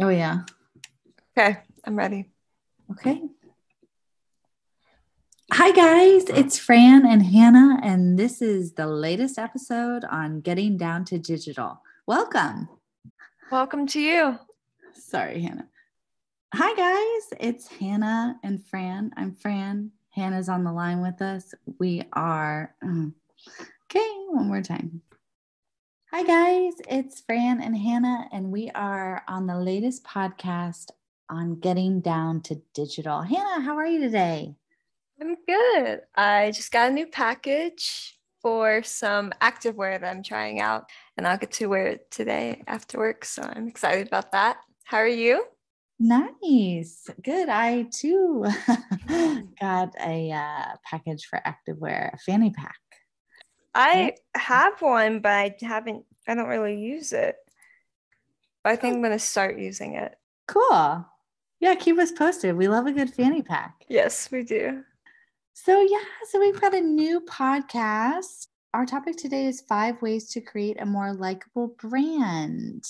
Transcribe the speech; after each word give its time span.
Oh, 0.00 0.08
yeah. 0.08 0.40
Okay, 1.36 1.58
I'm 1.84 1.96
ready. 1.96 2.30
Okay. 2.90 3.22
Hi, 5.52 5.72
guys. 5.72 6.24
It's 6.28 6.58
Fran 6.58 7.06
and 7.06 7.22
Hannah, 7.22 7.78
and 7.82 8.18
this 8.18 8.40
is 8.40 8.72
the 8.72 8.86
latest 8.86 9.38
episode 9.38 10.04
on 10.04 10.40
Getting 10.40 10.76
Down 10.76 11.04
to 11.06 11.18
Digital. 11.18 11.82
Welcome. 12.06 12.68
Welcome 13.50 13.86
to 13.88 14.00
you. 14.00 14.38
Sorry, 14.94 15.42
Hannah. 15.42 15.68
Hi, 16.54 16.74
guys. 16.74 17.38
It's 17.40 17.66
Hannah 17.68 18.38
and 18.42 18.64
Fran. 18.64 19.12
I'm 19.16 19.34
Fran. 19.34 19.90
Hannah's 20.10 20.48
on 20.48 20.64
the 20.64 20.72
line 20.72 21.00
with 21.00 21.22
us. 21.22 21.54
We 21.78 22.04
are, 22.12 22.74
um, 22.82 23.14
okay, 23.84 24.06
one 24.28 24.48
more 24.48 24.62
time. 24.62 25.02
Hi, 26.14 26.24
guys. 26.24 26.74
It's 26.90 27.22
Fran 27.22 27.62
and 27.62 27.74
Hannah, 27.74 28.28
and 28.32 28.52
we 28.52 28.70
are 28.74 29.22
on 29.28 29.46
the 29.46 29.58
latest 29.58 30.04
podcast 30.04 30.90
on 31.30 31.58
getting 31.58 32.02
down 32.02 32.42
to 32.42 32.60
digital. 32.74 33.22
Hannah, 33.22 33.62
how 33.62 33.78
are 33.78 33.86
you 33.86 33.98
today? 33.98 34.54
I'm 35.18 35.36
good. 35.48 36.02
I 36.14 36.50
just 36.50 36.70
got 36.70 36.90
a 36.90 36.92
new 36.92 37.06
package 37.06 38.18
for 38.42 38.82
some 38.82 39.32
activewear 39.40 39.98
that 39.98 40.10
I'm 40.10 40.22
trying 40.22 40.60
out, 40.60 40.84
and 41.16 41.26
I'll 41.26 41.38
get 41.38 41.52
to 41.52 41.66
wear 41.68 41.86
it 41.86 42.10
today 42.10 42.62
after 42.66 42.98
work. 42.98 43.24
So 43.24 43.42
I'm 43.42 43.66
excited 43.66 44.06
about 44.06 44.32
that. 44.32 44.58
How 44.84 44.98
are 44.98 45.08
you? 45.08 45.46
Nice. 45.98 47.08
Good. 47.24 47.48
I 47.48 47.86
too 47.90 48.44
got 49.58 49.94
a 49.98 50.30
uh, 50.30 50.76
package 50.84 51.24
for 51.24 51.40
activewear, 51.46 52.12
a 52.12 52.18
fanny 52.18 52.50
pack. 52.50 52.81
I 53.74 54.14
have 54.34 54.80
one, 54.82 55.20
but 55.20 55.30
I 55.30 55.54
haven't, 55.62 56.04
I 56.28 56.34
don't 56.34 56.48
really 56.48 56.78
use 56.78 57.12
it. 57.12 57.36
But 58.62 58.72
I 58.72 58.76
think 58.76 58.94
I'm 58.94 59.02
going 59.02 59.12
to 59.12 59.18
start 59.18 59.58
using 59.58 59.94
it. 59.94 60.14
Cool. 60.46 61.06
Yeah, 61.60 61.74
keep 61.76 61.98
us 61.98 62.12
posted. 62.12 62.56
We 62.56 62.68
love 62.68 62.86
a 62.86 62.92
good 62.92 63.12
fanny 63.12 63.42
pack. 63.42 63.84
Yes, 63.88 64.30
we 64.30 64.42
do. 64.42 64.82
So, 65.54 65.80
yeah, 65.80 66.04
so 66.30 66.40
we've 66.40 66.60
got 66.60 66.74
a 66.74 66.80
new 66.80 67.20
podcast. 67.20 68.48
Our 68.74 68.86
topic 68.86 69.16
today 69.16 69.46
is 69.46 69.62
five 69.68 70.00
ways 70.02 70.30
to 70.30 70.40
create 70.40 70.80
a 70.80 70.86
more 70.86 71.12
likable 71.12 71.74
brand. 71.78 72.84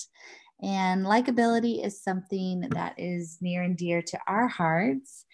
And 0.61 1.05
likability 1.05 1.85
is 1.85 2.01
something 2.01 2.61
that 2.71 2.95
is 2.97 3.37
near 3.41 3.63
and 3.63 3.75
dear 3.75 4.01
to 4.01 4.19
our 4.27 4.47
hearts. 4.47 5.25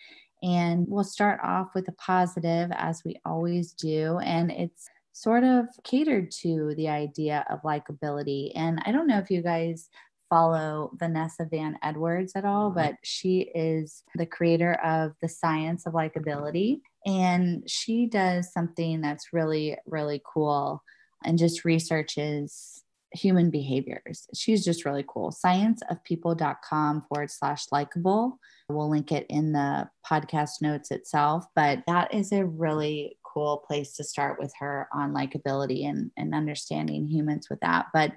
And 0.41 0.85
we'll 0.87 1.03
start 1.03 1.39
off 1.43 1.69
with 1.75 1.87
a 1.87 1.93
positive, 1.93 2.71
as 2.73 3.03
we 3.03 3.19
always 3.25 3.73
do. 3.73 4.19
And 4.19 4.51
it's 4.51 4.89
sort 5.19 5.43
of 5.43 5.65
catered 5.83 6.31
to 6.31 6.73
the 6.77 6.87
idea 6.87 7.45
of 7.49 7.61
likability. 7.63 8.51
And 8.55 8.81
I 8.85 8.93
don't 8.93 9.07
know 9.07 9.17
if 9.17 9.29
you 9.29 9.41
guys 9.41 9.89
follow 10.29 10.91
Vanessa 10.97 11.45
Van 11.51 11.77
Edwards 11.83 12.33
at 12.35 12.45
all, 12.45 12.69
mm-hmm. 12.69 12.79
but 12.79 12.95
she 13.03 13.51
is 13.53 14.03
the 14.15 14.25
creator 14.25 14.75
of 14.75 15.11
The 15.21 15.27
Science 15.27 15.85
of 15.85 15.93
Likability. 15.93 16.79
And 17.05 17.69
she 17.69 18.05
does 18.05 18.53
something 18.53 19.01
that's 19.01 19.33
really, 19.33 19.77
really 19.85 20.21
cool 20.25 20.83
and 21.25 21.37
just 21.37 21.65
researches 21.65 22.83
human 23.11 23.49
behaviors. 23.49 24.27
She's 24.35 24.63
just 24.63 24.85
really 24.85 25.03
cool. 25.07 25.31
Scienceofpeople.com 25.31 27.05
forward 27.09 27.31
slash 27.31 27.65
likable. 27.71 28.39
We'll 28.69 28.89
link 28.89 29.11
it 29.11 29.25
in 29.29 29.51
the 29.51 29.89
podcast 30.09 30.61
notes 30.61 30.91
itself, 30.91 31.45
but 31.55 31.79
that 31.87 32.13
is 32.13 32.31
a 32.31 32.45
really 32.45 33.17
cool 33.33 33.63
place 33.67 33.95
to 33.95 34.03
start 34.03 34.39
with 34.39 34.53
her 34.59 34.87
on 34.93 35.13
likability 35.13 35.87
and, 35.87 36.11
and 36.17 36.33
understanding 36.33 37.07
humans 37.07 37.47
with 37.49 37.59
that. 37.61 37.87
But 37.93 38.13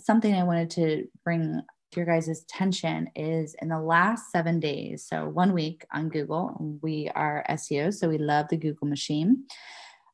something 0.00 0.34
I 0.34 0.44
wanted 0.44 0.70
to 0.70 1.06
bring 1.24 1.62
to 1.92 2.00
your 2.00 2.06
guys' 2.06 2.28
attention 2.28 3.10
is 3.14 3.54
in 3.60 3.68
the 3.68 3.80
last 3.80 4.30
seven 4.30 4.60
days, 4.60 5.06
so 5.06 5.28
one 5.28 5.52
week 5.52 5.84
on 5.92 6.08
Google, 6.08 6.78
we 6.82 7.10
are 7.14 7.44
SEO, 7.50 7.92
so 7.92 8.08
we 8.08 8.18
love 8.18 8.46
the 8.48 8.56
Google 8.56 8.88
machine. 8.88 9.44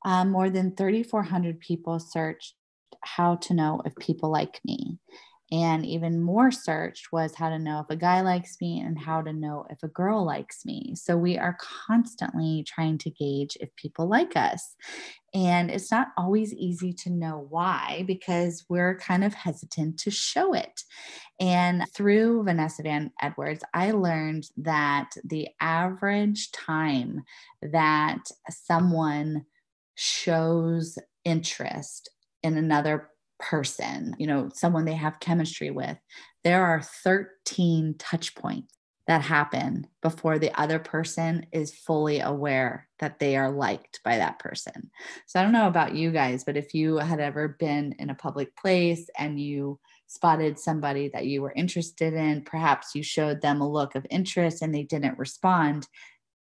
Um, 0.04 0.30
more 0.30 0.50
than 0.50 0.74
3,400 0.74 1.60
people 1.60 2.00
searched 2.00 2.54
how 3.02 3.36
to 3.36 3.54
know 3.54 3.80
if 3.84 3.94
people 3.96 4.30
like 4.30 4.60
me. 4.64 4.98
And 5.50 5.86
even 5.86 6.20
more 6.20 6.50
searched 6.50 7.10
was 7.10 7.34
how 7.34 7.48
to 7.48 7.58
know 7.58 7.80
if 7.80 7.86
a 7.88 7.96
guy 7.96 8.20
likes 8.20 8.58
me 8.60 8.80
and 8.80 8.98
how 8.98 9.22
to 9.22 9.32
know 9.32 9.66
if 9.70 9.82
a 9.82 9.88
girl 9.88 10.24
likes 10.24 10.66
me. 10.66 10.94
So 10.94 11.16
we 11.16 11.38
are 11.38 11.56
constantly 11.86 12.64
trying 12.66 12.98
to 12.98 13.10
gauge 13.10 13.56
if 13.60 13.74
people 13.76 14.06
like 14.08 14.36
us. 14.36 14.76
And 15.34 15.70
it's 15.70 15.90
not 15.90 16.08
always 16.16 16.52
easy 16.54 16.92
to 16.94 17.10
know 17.10 17.46
why 17.48 18.04
because 18.06 18.64
we're 18.68 18.98
kind 18.98 19.24
of 19.24 19.34
hesitant 19.34 19.98
to 20.00 20.10
show 20.10 20.52
it. 20.52 20.82
And 21.40 21.84
through 21.94 22.44
Vanessa 22.44 22.82
Van 22.82 23.10
Edwards, 23.20 23.64
I 23.72 23.92
learned 23.92 24.48
that 24.58 25.10
the 25.24 25.48
average 25.60 26.50
time 26.52 27.22
that 27.62 28.24
someone 28.50 29.46
shows 29.94 30.98
interest 31.24 32.10
in 32.42 32.56
another 32.56 33.10
person, 33.38 34.14
you 34.18 34.26
know, 34.26 34.50
someone 34.52 34.84
they 34.84 34.94
have 34.94 35.20
chemistry 35.20 35.70
with, 35.70 35.96
there 36.44 36.64
are 36.64 36.82
13 36.82 37.94
touch 37.98 38.34
points 38.34 38.74
that 39.08 39.22
happen 39.22 39.86
before 40.02 40.38
the 40.38 40.52
other 40.60 40.78
person 40.78 41.46
is 41.50 41.74
fully 41.74 42.20
aware 42.20 42.86
that 42.98 43.18
they 43.18 43.36
are 43.36 43.50
liked 43.50 44.00
by 44.04 44.18
that 44.18 44.38
person. 44.38 44.90
So 45.26 45.40
I 45.40 45.42
don't 45.42 45.52
know 45.52 45.66
about 45.66 45.94
you 45.94 46.10
guys, 46.10 46.44
but 46.44 46.58
if 46.58 46.74
you 46.74 46.98
had 46.98 47.18
ever 47.18 47.56
been 47.58 47.94
in 47.98 48.10
a 48.10 48.14
public 48.14 48.54
place 48.54 49.08
and 49.18 49.40
you 49.40 49.80
spotted 50.08 50.58
somebody 50.58 51.08
that 51.08 51.26
you 51.26 51.40
were 51.40 51.54
interested 51.56 52.12
in, 52.12 52.42
perhaps 52.42 52.94
you 52.94 53.02
showed 53.02 53.40
them 53.40 53.62
a 53.62 53.70
look 53.70 53.94
of 53.94 54.06
interest 54.10 54.60
and 54.60 54.74
they 54.74 54.82
didn't 54.82 55.18
respond, 55.18 55.86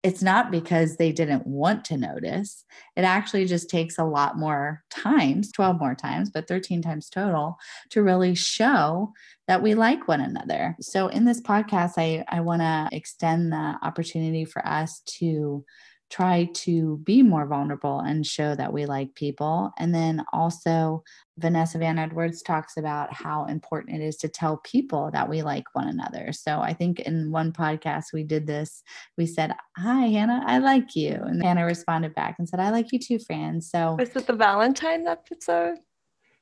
it's 0.03 0.23
not 0.23 0.51
because 0.51 0.97
they 0.97 1.13
didn't 1.13 1.47
want 1.47 1.85
to 1.85 1.97
notice. 1.97 2.65
It 2.97 3.03
actually 3.03 3.47
just 3.47 3.71
takes 3.71 3.99
a 3.99 4.05
lot 4.05 4.37
more 4.37 4.83
times, 4.91 5.53
12 5.53 5.79
more 5.79 5.95
times, 5.95 6.31
but 6.31 6.49
13 6.49 6.83
times 6.83 7.09
total 7.09 7.57
to 7.91 8.03
really 8.03 8.35
show 8.35 9.13
that 9.47 9.63
we 9.63 9.75
like 9.75 10.09
one 10.09 10.21
another. 10.21 10.77
So 10.81 11.07
in 11.07 11.25
this 11.25 11.41
podcast, 11.41 11.93
I, 11.99 12.25
I 12.29 12.41
want 12.41 12.63
to 12.63 12.89
extend 12.91 13.53
the 13.53 13.77
opportunity 13.83 14.45
for 14.45 14.67
us 14.67 15.03
to 15.19 15.65
try 16.12 16.47
to 16.53 16.99
be 16.99 17.23
more 17.23 17.47
vulnerable 17.47 18.00
and 18.00 18.27
show 18.27 18.55
that 18.55 18.71
we 18.71 18.84
like 18.84 19.15
people. 19.15 19.73
And 19.78 19.95
then 19.95 20.23
also, 20.31 21.03
Vanessa 21.39 21.78
Van 21.78 21.99
Edwards 21.99 22.43
talks 22.43 22.77
about 22.77 23.11
how 23.11 23.47
important 23.47 23.97
it 23.97 24.05
is 24.05 24.19
to 24.19 24.28
tell 24.28 24.59
people 24.59 25.11
that 25.15 25.31
we 25.31 25.41
like 25.41 25.65
one 25.72 25.89
another. 25.89 26.31
So 26.33 26.61
I 26.61 26.75
think 26.75 27.01
in 27.01 27.31
one 27.31 27.51
podcast 27.51 28.12
we 28.12 28.25
did 28.25 28.47
this. 28.47 28.83
We 29.17 29.25
said, 29.25 29.55
Hi, 29.78 30.06
Hannah, 30.09 30.43
I 30.47 30.59
like 30.59 30.95
you. 30.95 31.15
And 31.15 31.43
Hannah 31.43 31.65
responded 31.65 32.15
back 32.15 32.37
and 32.39 32.47
said, 32.47 32.61
I 32.61 32.69
like 32.71 32.93
you 32.93 32.99
too, 32.99 33.19
Fran. 33.19 33.62
So 33.62 33.97
was 33.99 34.15
it 34.15 34.27
the 34.27 34.34
Valentine 34.34 35.06
episode? 35.06 35.78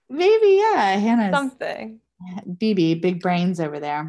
Maybe, 0.09 0.61
yeah. 0.61 0.97
Hannah. 0.97 1.31
Something. 1.33 2.01
BB, 2.47 3.01
big 3.01 3.21
brains 3.21 3.61
over 3.61 3.81
there. 3.81 4.05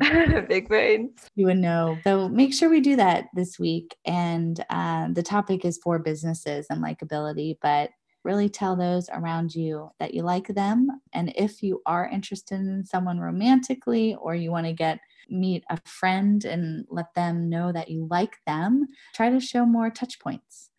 big 0.50 0.68
brains. 0.68 1.12
You 1.36 1.48
would 1.48 1.58
know. 1.58 1.98
So 2.04 2.30
make 2.30 2.54
sure 2.54 2.70
we 2.70 2.82
do 2.82 2.96
that 2.96 3.26
this 3.34 3.60
week. 3.60 3.96
And 4.06 4.64
uh, 4.70 5.10
the 5.12 5.24
topic 5.24 5.66
is 5.66 5.80
for 5.84 6.00
businesses 6.00 6.68
and 6.70 6.84
likability, 6.84 7.58
but 7.62 7.92
really 8.24 8.50
tell 8.50 8.76
those 8.76 9.10
around 9.10 9.56
you 9.56 9.90
that 10.00 10.14
you 10.14 10.22
like 10.22 10.48
them. 10.48 10.88
And 11.14 11.34
if 11.36 11.64
you 11.64 11.82
are 11.86 12.08
interested 12.08 12.60
in 12.60 12.86
someone 12.86 13.20
romantically 13.20 14.16
or 14.16 14.36
you 14.36 14.52
want 14.52 14.68
to 14.68 14.74
get 14.74 15.00
meet 15.30 15.64
a 15.70 15.78
friend 15.86 16.44
and 16.46 16.86
let 16.90 17.14
them 17.16 17.50
know 17.50 17.72
that 17.72 17.90
you 17.90 18.08
like 18.10 18.38
them, 18.46 18.86
try 19.16 19.30
to 19.30 19.40
show 19.40 19.66
more 19.66 19.90
touch 19.90 20.20
points 20.20 20.71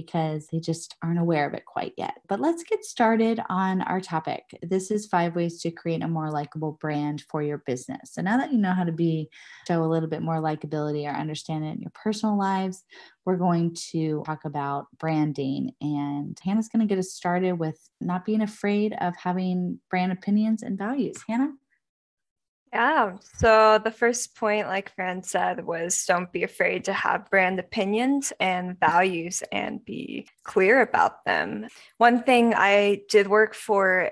because 0.00 0.46
they 0.46 0.60
just 0.60 0.94
aren't 1.02 1.18
aware 1.18 1.44
of 1.44 1.54
it 1.54 1.64
quite 1.64 1.92
yet. 1.96 2.14
But 2.28 2.38
let's 2.38 2.62
get 2.62 2.84
started 2.84 3.40
on 3.48 3.82
our 3.82 4.00
topic. 4.00 4.44
This 4.62 4.92
is 4.92 5.06
five 5.06 5.34
ways 5.34 5.60
to 5.62 5.72
create 5.72 6.04
a 6.04 6.08
more 6.08 6.30
likable 6.30 6.78
brand 6.80 7.24
for 7.28 7.42
your 7.42 7.58
business. 7.66 8.12
So 8.12 8.22
now 8.22 8.36
that 8.36 8.52
you 8.52 8.58
know 8.58 8.74
how 8.74 8.84
to 8.84 8.92
be 8.92 9.28
show 9.66 9.82
a 9.82 9.86
little 9.86 10.08
bit 10.08 10.22
more 10.22 10.36
likability 10.36 11.04
or 11.04 11.16
understand 11.16 11.64
it 11.64 11.70
in 11.70 11.80
your 11.80 11.90
personal 11.94 12.38
lives, 12.38 12.84
we're 13.24 13.36
going 13.36 13.74
to 13.90 14.22
talk 14.24 14.44
about 14.44 14.86
branding. 15.00 15.72
And 15.80 16.38
Hannah's 16.44 16.68
going 16.68 16.86
to 16.86 16.94
get 16.94 17.00
us 17.00 17.10
started 17.10 17.54
with 17.54 17.90
not 18.00 18.24
being 18.24 18.42
afraid 18.42 18.94
of 19.00 19.14
having 19.16 19.80
brand 19.90 20.12
opinions 20.12 20.62
and 20.62 20.78
values. 20.78 21.16
Hannah? 21.28 21.50
Yeah. 22.72 23.16
So 23.36 23.80
the 23.82 23.90
first 23.90 24.36
point, 24.36 24.66
like 24.66 24.94
Fran 24.94 25.22
said, 25.22 25.64
was 25.64 26.04
don't 26.04 26.30
be 26.30 26.42
afraid 26.42 26.84
to 26.84 26.92
have 26.92 27.30
brand 27.30 27.58
opinions 27.58 28.32
and 28.40 28.78
values 28.78 29.42
and 29.50 29.82
be 29.84 30.28
clear 30.44 30.82
about 30.82 31.24
them. 31.24 31.68
One 31.96 32.22
thing 32.22 32.52
I 32.54 33.02
did 33.08 33.26
work 33.26 33.54
for 33.54 34.10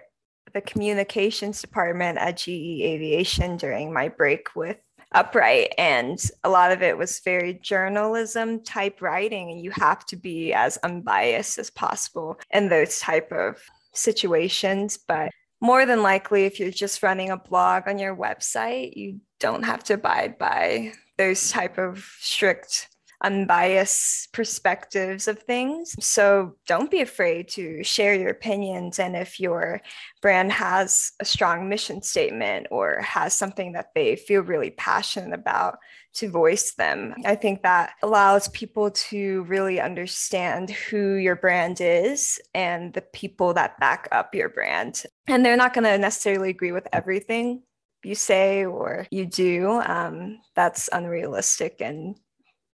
the 0.54 0.62
communications 0.62 1.60
department 1.60 2.16
at 2.16 2.38
GE 2.38 2.48
Aviation 2.48 3.58
during 3.58 3.92
my 3.92 4.08
break 4.08 4.56
with 4.56 4.78
Upright, 5.12 5.74
and 5.76 6.18
a 6.42 6.48
lot 6.48 6.72
of 6.72 6.82
it 6.82 6.96
was 6.96 7.20
very 7.20 7.54
journalism 7.54 8.62
type 8.62 9.02
writing, 9.02 9.50
and 9.50 9.60
you 9.60 9.70
have 9.70 10.04
to 10.06 10.16
be 10.16 10.52
as 10.52 10.78
unbiased 10.78 11.58
as 11.58 11.70
possible 11.70 12.40
in 12.50 12.68
those 12.68 12.98
type 13.00 13.30
of 13.32 13.62
situations. 13.92 14.98
But 14.98 15.30
more 15.60 15.86
than 15.86 16.02
likely, 16.02 16.44
if 16.44 16.60
you're 16.60 16.70
just 16.70 17.02
running 17.02 17.30
a 17.30 17.36
blog 17.36 17.84
on 17.86 17.98
your 17.98 18.14
website, 18.14 18.96
you 18.96 19.20
don't 19.40 19.64
have 19.64 19.82
to 19.84 19.94
abide 19.94 20.38
by 20.38 20.92
those 21.18 21.50
type 21.50 21.78
of 21.78 22.04
strict 22.20 22.88
unbiased 23.22 24.32
perspectives 24.32 25.26
of 25.26 25.38
things. 25.42 25.94
So 26.04 26.56
don't 26.66 26.90
be 26.90 27.00
afraid 27.00 27.48
to 27.50 27.82
share 27.82 28.14
your 28.14 28.28
opinions. 28.28 28.98
And 28.98 29.16
if 29.16 29.40
your 29.40 29.80
brand 30.20 30.52
has 30.52 31.12
a 31.20 31.24
strong 31.24 31.68
mission 31.68 32.02
statement 32.02 32.66
or 32.70 33.00
has 33.00 33.34
something 33.34 33.72
that 33.72 33.94
they 33.94 34.16
feel 34.16 34.42
really 34.42 34.70
passionate 34.70 35.32
about, 35.32 35.78
to 36.16 36.30
voice 36.30 36.74
them. 36.74 37.14
I 37.24 37.34
think 37.34 37.62
that 37.62 37.92
allows 38.02 38.48
people 38.48 38.90
to 38.90 39.42
really 39.44 39.80
understand 39.80 40.70
who 40.70 41.14
your 41.14 41.36
brand 41.36 41.80
is 41.80 42.40
and 42.54 42.92
the 42.94 43.02
people 43.02 43.54
that 43.54 43.78
back 43.78 44.08
up 44.12 44.34
your 44.34 44.48
brand. 44.48 45.02
And 45.28 45.44
they're 45.44 45.56
not 45.56 45.74
going 45.74 45.84
to 45.84 45.98
necessarily 45.98 46.50
agree 46.50 46.72
with 46.72 46.88
everything 46.92 47.62
you 48.02 48.14
say 48.14 48.64
or 48.64 49.06
you 49.10 49.26
do. 49.26 49.82
Um, 49.84 50.38
that's 50.54 50.88
unrealistic 50.92 51.80
and 51.80 52.16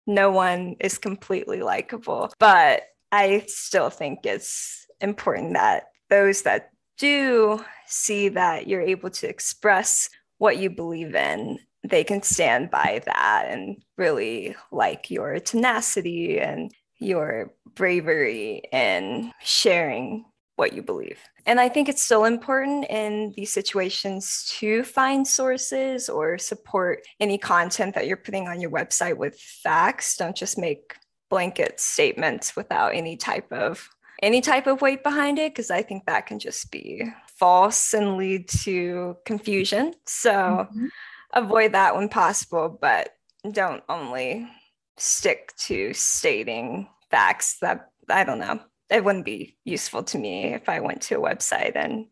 no 0.06 0.30
one 0.30 0.76
is 0.80 0.98
completely 0.98 1.62
likable. 1.62 2.32
But 2.38 2.82
I 3.12 3.44
still 3.46 3.90
think 3.90 4.20
it's 4.24 4.86
important 5.00 5.54
that 5.54 5.84
those 6.08 6.42
that 6.42 6.70
do 6.98 7.64
see 7.86 8.28
that 8.28 8.66
you're 8.66 8.82
able 8.82 9.10
to 9.10 9.28
express 9.28 10.10
what 10.38 10.58
you 10.58 10.70
believe 10.70 11.14
in, 11.14 11.58
they 11.82 12.04
can 12.04 12.22
stand 12.22 12.70
by 12.70 13.02
that 13.06 13.46
and 13.48 13.82
really 13.96 14.54
like 14.70 15.10
your 15.10 15.38
tenacity 15.38 16.38
and 16.38 16.72
your 16.98 17.52
bravery 17.74 18.62
in 18.72 19.32
sharing 19.42 20.24
what 20.56 20.74
you 20.74 20.82
believe. 20.82 21.18
And 21.46 21.58
I 21.58 21.70
think 21.70 21.88
it's 21.88 22.02
still 22.02 22.26
important 22.26 22.84
in 22.90 23.32
these 23.34 23.50
situations 23.50 24.44
to 24.58 24.84
find 24.84 25.26
sources 25.26 26.10
or 26.10 26.36
support 26.36 27.00
any 27.18 27.38
content 27.38 27.94
that 27.94 28.06
you're 28.06 28.18
putting 28.18 28.46
on 28.46 28.60
your 28.60 28.70
website 28.70 29.16
with 29.16 29.40
facts. 29.40 30.18
Don't 30.18 30.36
just 30.36 30.58
make 30.58 30.96
blanket 31.30 31.80
statements 31.80 32.56
without 32.56 32.94
any 32.94 33.16
type 33.16 33.50
of 33.52 33.88
any 34.22 34.42
type 34.42 34.66
of 34.66 34.82
weight 34.82 35.02
behind 35.02 35.38
it 35.38 35.54
because 35.54 35.70
I 35.70 35.80
think 35.80 36.04
that 36.04 36.26
can 36.26 36.38
just 36.38 36.70
be 36.70 37.04
false 37.38 37.94
and 37.94 38.18
lead 38.18 38.50
to 38.64 39.16
confusion. 39.24 39.94
So 40.06 40.30
mm-hmm. 40.32 40.86
Avoid 41.32 41.72
that 41.72 41.96
when 41.96 42.08
possible, 42.08 42.78
but 42.80 43.10
don't 43.50 43.82
only 43.88 44.48
stick 44.96 45.52
to 45.56 45.94
stating 45.94 46.88
facts 47.10 47.58
that 47.60 47.90
I 48.08 48.24
don't 48.24 48.38
know 48.38 48.60
it 48.90 49.04
wouldn't 49.04 49.24
be 49.24 49.56
useful 49.64 50.02
to 50.02 50.18
me 50.18 50.52
if 50.52 50.68
I 50.68 50.80
went 50.80 51.02
to 51.02 51.16
a 51.16 51.20
website 51.20 51.76
and 51.76 52.06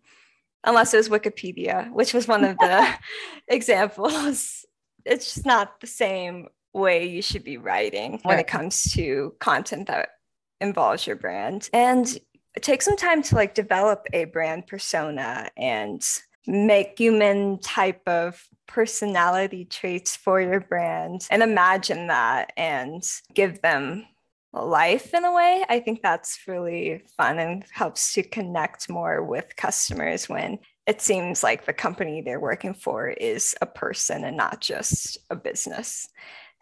unless 0.65 0.95
it 0.95 0.99
was 0.99 1.09
Wikipedia, 1.09 1.93
which 1.93 2.15
was 2.15 2.29
one 2.29 2.45
of 2.45 2.57
the 2.59 2.89
examples. 3.49 4.65
It's 5.05 5.35
just 5.35 5.47
not 5.47 5.81
the 5.81 5.87
same 5.87 6.49
way 6.73 7.07
you 7.07 7.23
should 7.23 7.45
be 7.45 7.57
writing 7.57 8.21
when 8.23 8.39
it 8.39 8.47
comes 8.47 8.93
to 8.93 9.35
content 9.41 9.89
that 9.89 10.11
involves 10.61 11.07
your 11.07 11.17
brand. 11.17 11.69
And 11.73 12.07
take 12.61 12.83
some 12.83 12.97
time 12.97 13.23
to 13.23 13.35
like 13.35 13.55
develop 13.55 14.07
a 14.13 14.25
brand 14.25 14.67
persona 14.67 15.51
and 15.57 16.07
make 16.49 16.99
human 16.99 17.59
type 17.61 18.01
of 18.07 18.43
personality 18.67 19.67
traits 19.67 20.17
for 20.17 20.41
your 20.41 20.61
brand 20.61 21.27
and 21.31 21.43
imagine 21.43 22.07
that 22.07 22.53
and 22.57 23.03
give 23.35 23.61
them 23.61 24.07
life 24.55 25.13
in 25.13 25.25
a 25.25 25.33
way. 25.33 25.65
I 25.69 25.81
think 25.81 26.01
that's 26.03 26.41
really 26.49 27.03
fun 27.19 27.39
and 27.39 27.65
helps 27.71 28.15
to 28.15 28.23
connect 28.23 28.89
more 28.89 29.23
with 29.23 29.57
customers 29.57 30.29
when 30.29 30.59
it 30.87 31.03
seems 31.03 31.43
like 31.43 31.67
the 31.67 31.75
company 31.75 32.23
they're 32.23 32.41
working 32.41 32.73
for 32.73 33.09
is 33.09 33.55
a 33.61 33.67
person 33.67 34.25
and 34.25 34.37
not 34.37 34.61
just 34.63 35.19
a 35.29 35.37
business. 35.37 36.09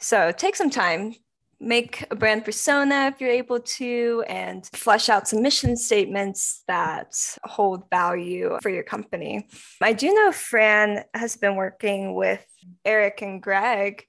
So 0.00 0.32
take 0.32 0.56
some 0.56 0.70
time, 0.70 1.14
make 1.60 2.04
a 2.10 2.16
brand 2.16 2.44
persona 2.44 3.06
if 3.06 3.20
you're 3.20 3.30
able 3.30 3.60
to, 3.60 4.24
and 4.28 4.66
flesh 4.72 5.08
out 5.08 5.28
some 5.28 5.42
mission 5.42 5.76
statements 5.76 6.62
that 6.68 7.14
hold 7.44 7.88
value 7.90 8.58
for 8.62 8.68
your 8.68 8.82
company. 8.82 9.48
I 9.80 9.92
do 9.92 10.12
know 10.12 10.32
Fran 10.32 11.04
has 11.14 11.36
been 11.36 11.56
working 11.56 12.14
with 12.14 12.44
Eric 12.84 13.22
and 13.22 13.42
Greg 13.42 14.04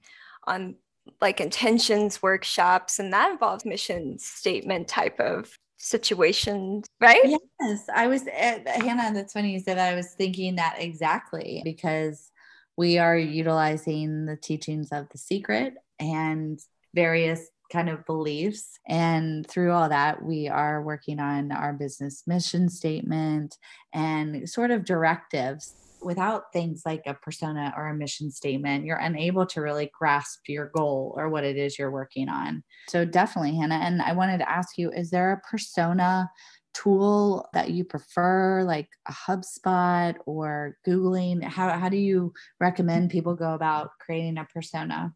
on 0.46 0.76
like 1.20 1.40
intentions 1.40 2.22
workshops, 2.22 2.98
and 2.98 3.12
that 3.12 3.30
involves 3.30 3.64
mission 3.64 4.18
statement 4.18 4.88
type 4.88 5.18
of 5.18 5.50
situations, 5.78 6.86
right? 7.00 7.20
Yes, 7.60 7.86
I 7.94 8.08
was, 8.08 8.22
uh, 8.22 8.58
Hannah, 8.66 9.14
that's 9.14 9.32
funny 9.32 9.52
you 9.52 9.60
said 9.60 9.78
I 9.78 9.94
was 9.94 10.12
thinking 10.12 10.56
that 10.56 10.76
exactly 10.78 11.62
because 11.64 12.30
we 12.76 12.98
are 12.98 13.16
utilizing 13.16 14.26
the 14.26 14.36
teachings 14.36 14.90
of 14.92 15.08
the 15.10 15.18
secret 15.18 15.74
and 15.98 16.60
various 16.94 17.48
kind 17.70 17.88
of 17.88 18.04
beliefs. 18.06 18.78
And 18.88 19.46
through 19.46 19.72
all 19.72 19.88
that, 19.88 20.22
we 20.22 20.48
are 20.48 20.82
working 20.82 21.20
on 21.20 21.52
our 21.52 21.72
business 21.72 22.22
mission 22.26 22.68
statement 22.68 23.56
and 23.92 24.48
sort 24.48 24.70
of 24.70 24.84
directives 24.84 25.74
without 26.00 26.52
things 26.52 26.82
like 26.86 27.02
a 27.06 27.14
persona 27.14 27.74
or 27.76 27.88
a 27.88 27.94
mission 27.94 28.30
statement, 28.30 28.84
you're 28.84 28.98
unable 28.98 29.46
to 29.46 29.60
really 29.60 29.90
grasp 29.98 30.40
your 30.48 30.70
goal 30.74 31.14
or 31.16 31.28
what 31.28 31.44
it 31.44 31.56
is 31.56 31.78
you're 31.78 31.90
working 31.90 32.28
on. 32.28 32.62
So, 32.88 33.04
definitely, 33.04 33.56
Hannah. 33.56 33.80
And 33.82 34.00
I 34.02 34.12
wanted 34.12 34.38
to 34.38 34.50
ask 34.50 34.78
you 34.78 34.90
is 34.90 35.10
there 35.10 35.32
a 35.32 35.48
persona 35.48 36.30
tool 36.74 37.48
that 37.52 37.70
you 37.70 37.84
prefer, 37.84 38.62
like 38.62 38.88
a 39.08 39.12
HubSpot 39.12 40.14
or 40.26 40.76
Googling? 40.86 41.42
How, 41.42 41.76
how 41.76 41.88
do 41.88 41.96
you 41.96 42.32
recommend 42.60 43.10
people 43.10 43.34
go 43.34 43.54
about 43.54 43.90
creating 44.00 44.38
a 44.38 44.44
persona? 44.44 45.12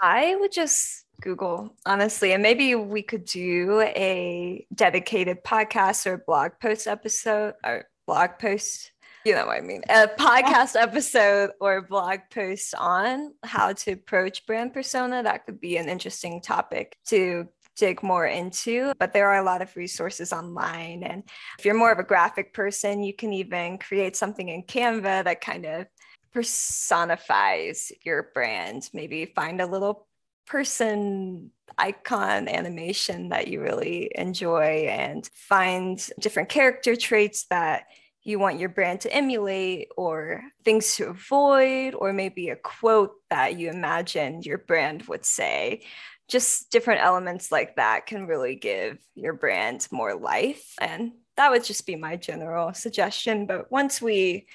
I 0.00 0.36
would 0.36 0.52
just 0.52 1.03
Google, 1.24 1.74
honestly. 1.86 2.32
And 2.34 2.42
maybe 2.42 2.74
we 2.74 3.02
could 3.02 3.24
do 3.24 3.80
a 3.80 4.66
dedicated 4.74 5.42
podcast 5.42 6.06
or 6.06 6.18
blog 6.18 6.52
post 6.60 6.86
episode 6.86 7.54
or 7.64 7.86
blog 8.06 8.38
post 8.38 8.92
you 9.24 9.34
know 9.34 9.46
what 9.46 9.56
I 9.56 9.62
mean, 9.62 9.82
a 9.88 10.06
podcast 10.06 10.76
episode 10.78 11.52
or 11.58 11.80
blog 11.80 12.20
post 12.30 12.74
on 12.76 13.32
how 13.42 13.72
to 13.72 13.92
approach 13.92 14.44
brand 14.44 14.74
persona. 14.74 15.22
That 15.22 15.46
could 15.46 15.62
be 15.62 15.78
an 15.78 15.88
interesting 15.88 16.42
topic 16.42 16.98
to 17.06 17.48
dig 17.74 18.02
more 18.02 18.26
into. 18.26 18.92
But 18.98 19.14
there 19.14 19.30
are 19.30 19.38
a 19.38 19.42
lot 19.42 19.62
of 19.62 19.74
resources 19.76 20.30
online. 20.30 21.02
And 21.04 21.22
if 21.58 21.64
you're 21.64 21.72
more 21.72 21.90
of 21.90 21.98
a 21.98 22.04
graphic 22.04 22.52
person, 22.52 23.02
you 23.02 23.14
can 23.14 23.32
even 23.32 23.78
create 23.78 24.14
something 24.14 24.50
in 24.50 24.62
Canva 24.62 25.24
that 25.24 25.40
kind 25.40 25.64
of 25.64 25.86
personifies 26.34 27.92
your 28.04 28.30
brand. 28.34 28.90
Maybe 28.92 29.24
find 29.24 29.62
a 29.62 29.66
little 29.66 30.06
person 30.46 31.50
icon 31.78 32.48
animation 32.48 33.30
that 33.30 33.48
you 33.48 33.60
really 33.60 34.10
enjoy 34.14 34.86
and 34.88 35.28
find 35.34 36.08
different 36.20 36.48
character 36.48 36.94
traits 36.96 37.46
that 37.50 37.84
you 38.22 38.38
want 38.38 38.58
your 38.58 38.70
brand 38.70 39.00
to 39.00 39.12
emulate 39.12 39.88
or 39.96 40.42
things 40.64 40.96
to 40.96 41.08
avoid 41.08 41.94
or 41.94 42.12
maybe 42.12 42.48
a 42.48 42.56
quote 42.56 43.12
that 43.28 43.58
you 43.58 43.68
imagine 43.68 44.42
your 44.42 44.58
brand 44.58 45.02
would 45.02 45.24
say. 45.24 45.82
Just 46.26 46.70
different 46.70 47.02
elements 47.02 47.52
like 47.52 47.76
that 47.76 48.06
can 48.06 48.26
really 48.26 48.54
give 48.54 48.98
your 49.14 49.34
brand 49.34 49.86
more 49.90 50.14
life. 50.14 50.72
And 50.80 51.12
that 51.36 51.50
would 51.50 51.64
just 51.64 51.86
be 51.86 51.96
my 51.96 52.16
general 52.16 52.72
suggestion. 52.72 53.44
But 53.44 53.70
once 53.70 54.00
we 54.00 54.46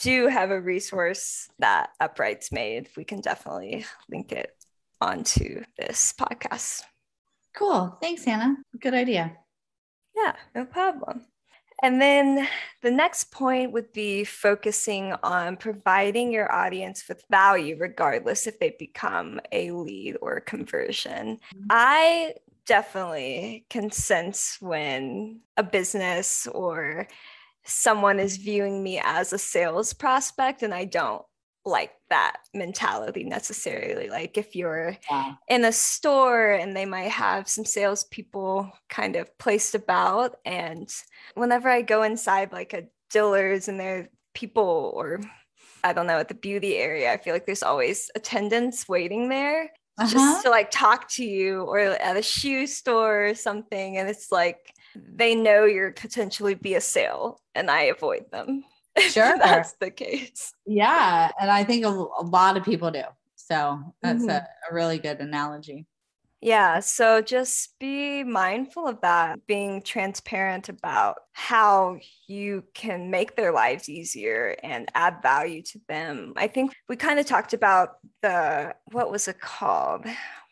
do 0.00 0.28
have 0.28 0.50
a 0.50 0.60
resource 0.60 1.48
that 1.58 1.90
upright's 2.00 2.50
made 2.50 2.88
we 2.96 3.04
can 3.04 3.20
definitely 3.20 3.84
link 4.10 4.32
it 4.32 4.50
onto 5.02 5.64
this 5.76 6.14
podcast. 6.18 6.82
Cool. 7.54 7.98
Thanks 8.00 8.24
hannah. 8.24 8.56
Good 8.80 8.94
idea. 8.94 9.36
Yeah 10.16 10.32
no 10.54 10.64
problem. 10.64 11.26
And 11.82 12.00
then 12.00 12.46
the 12.82 12.92
next 12.92 13.32
point 13.32 13.72
would 13.72 13.92
be 13.92 14.22
focusing 14.22 15.14
on 15.24 15.56
providing 15.56 16.30
your 16.30 16.52
audience 16.52 17.08
with 17.08 17.24
value, 17.28 17.76
regardless 17.76 18.46
if 18.46 18.60
they 18.60 18.76
become 18.78 19.40
a 19.50 19.72
lead 19.72 20.16
or 20.22 20.34
a 20.34 20.40
conversion. 20.40 21.40
Mm-hmm. 21.54 21.66
I 21.70 22.34
definitely 22.66 23.66
can 23.68 23.90
sense 23.90 24.58
when 24.60 25.40
a 25.56 25.64
business 25.64 26.46
or 26.46 27.08
someone 27.64 28.20
is 28.20 28.36
viewing 28.36 28.82
me 28.82 29.00
as 29.02 29.32
a 29.32 29.38
sales 29.38 29.92
prospect 29.92 30.62
and 30.62 30.72
I 30.72 30.84
don't 30.84 31.24
like 31.64 31.92
that 32.10 32.38
mentality 32.54 33.24
necessarily. 33.24 34.08
Like 34.08 34.36
if 34.36 34.56
you're 34.56 34.96
yeah. 35.10 35.34
in 35.48 35.64
a 35.64 35.72
store 35.72 36.52
and 36.52 36.76
they 36.76 36.84
might 36.84 37.10
have 37.10 37.48
some 37.48 37.64
salespeople 37.64 38.70
kind 38.88 39.16
of 39.16 39.36
placed 39.38 39.74
about, 39.74 40.36
and 40.44 40.92
whenever 41.34 41.68
I 41.68 41.82
go 41.82 42.02
inside 42.02 42.52
like 42.52 42.72
a 42.72 42.84
Dillard's 43.10 43.68
and 43.68 43.78
there 43.78 43.98
are 43.98 44.08
people 44.34 44.92
or 44.94 45.20
I 45.84 45.92
don't 45.92 46.06
know 46.06 46.18
at 46.18 46.28
the 46.28 46.34
beauty 46.34 46.76
area, 46.76 47.12
I 47.12 47.16
feel 47.16 47.34
like 47.34 47.46
there's 47.46 47.62
always 47.62 48.10
attendants 48.14 48.88
waiting 48.88 49.28
there 49.28 49.70
uh-huh. 49.98 50.10
just 50.10 50.44
to 50.44 50.50
like 50.50 50.70
talk 50.70 51.08
to 51.10 51.24
you 51.24 51.62
or 51.62 51.78
at 51.78 52.16
a 52.16 52.22
shoe 52.22 52.66
store 52.66 53.26
or 53.26 53.34
something, 53.34 53.98
and 53.98 54.08
it's 54.08 54.32
like 54.32 54.72
they 54.94 55.34
know 55.34 55.64
you're 55.64 55.92
potentially 55.92 56.54
be 56.54 56.74
a 56.74 56.80
sale, 56.80 57.40
and 57.54 57.70
I 57.70 57.82
avoid 57.82 58.30
them 58.30 58.64
Sure. 58.98 59.38
that's 59.38 59.72
the 59.80 59.90
case. 59.90 60.52
Yeah. 60.66 61.30
And 61.40 61.50
I 61.50 61.64
think 61.64 61.84
a, 61.84 61.88
a 61.88 62.24
lot 62.24 62.56
of 62.56 62.64
people 62.64 62.90
do. 62.90 63.02
So 63.36 63.80
that's 64.02 64.20
mm-hmm. 64.22 64.30
a, 64.30 64.46
a 64.70 64.74
really 64.74 64.98
good 64.98 65.20
analogy. 65.20 65.86
Yeah, 66.44 66.80
so 66.80 67.22
just 67.22 67.78
be 67.78 68.24
mindful 68.24 68.88
of 68.88 69.00
that, 69.02 69.46
being 69.46 69.80
transparent 69.80 70.68
about 70.68 71.18
how 71.32 71.98
you 72.26 72.64
can 72.74 73.12
make 73.12 73.36
their 73.36 73.52
lives 73.52 73.88
easier 73.88 74.56
and 74.60 74.90
add 74.96 75.22
value 75.22 75.62
to 75.62 75.80
them. 75.86 76.32
I 76.34 76.48
think 76.48 76.74
we 76.88 76.96
kind 76.96 77.20
of 77.20 77.26
talked 77.26 77.52
about 77.52 77.98
the 78.22 78.74
what 78.90 79.12
was 79.12 79.28
it 79.28 79.40
called? 79.40 80.04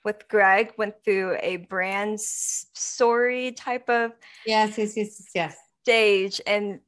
With 0.05 0.29
Greg, 0.29 0.73
went 0.79 0.95
through 1.05 1.39
a 1.43 1.57
brand 1.57 2.21
story 2.21 3.51
type 3.53 3.91
of 3.91 4.13
yes, 4.47 4.79
yes, 4.79 4.97
yes, 4.97 5.27
yes 5.35 5.57
stage, 5.83 6.41
and 6.47 6.81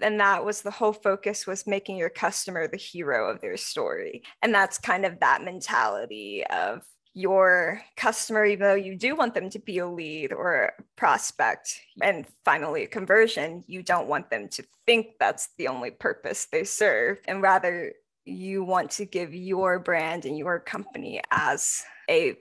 and 0.00 0.20
that 0.20 0.44
was 0.44 0.62
the 0.62 0.70
whole 0.70 0.92
focus 0.92 1.46
was 1.46 1.66
making 1.66 1.96
your 1.96 2.10
customer 2.10 2.66
the 2.68 2.76
hero 2.76 3.30
of 3.30 3.40
their 3.40 3.56
story 3.56 4.22
and 4.42 4.54
that's 4.54 4.78
kind 4.78 5.04
of 5.04 5.18
that 5.20 5.42
mentality 5.42 6.44
of 6.46 6.82
your 7.18 7.82
customer, 7.96 8.44
even 8.44 8.66
though 8.66 8.74
you 8.74 8.96
do 8.96 9.16
want 9.16 9.34
them 9.34 9.50
to 9.50 9.58
be 9.58 9.78
a 9.78 9.86
lead 9.88 10.32
or 10.32 10.54
a 10.54 10.82
prospect, 10.96 11.80
and 12.00 12.24
finally 12.44 12.84
a 12.84 12.86
conversion, 12.86 13.64
you 13.66 13.82
don't 13.82 14.06
want 14.06 14.30
them 14.30 14.48
to 14.48 14.64
think 14.86 15.08
that's 15.18 15.48
the 15.58 15.66
only 15.66 15.90
purpose 15.90 16.46
they 16.52 16.62
serve. 16.62 17.18
And 17.26 17.42
rather, 17.42 17.92
you 18.24 18.62
want 18.62 18.92
to 18.92 19.04
give 19.04 19.34
your 19.34 19.80
brand 19.80 20.26
and 20.26 20.38
your 20.38 20.60
company 20.60 21.20
as 21.32 21.82
a 22.08 22.36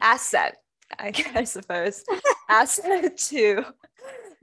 asset, 0.00 0.58
I, 0.98 1.12
I 1.34 1.42
suppose, 1.42 2.04
asset 2.48 3.16
to 3.16 3.64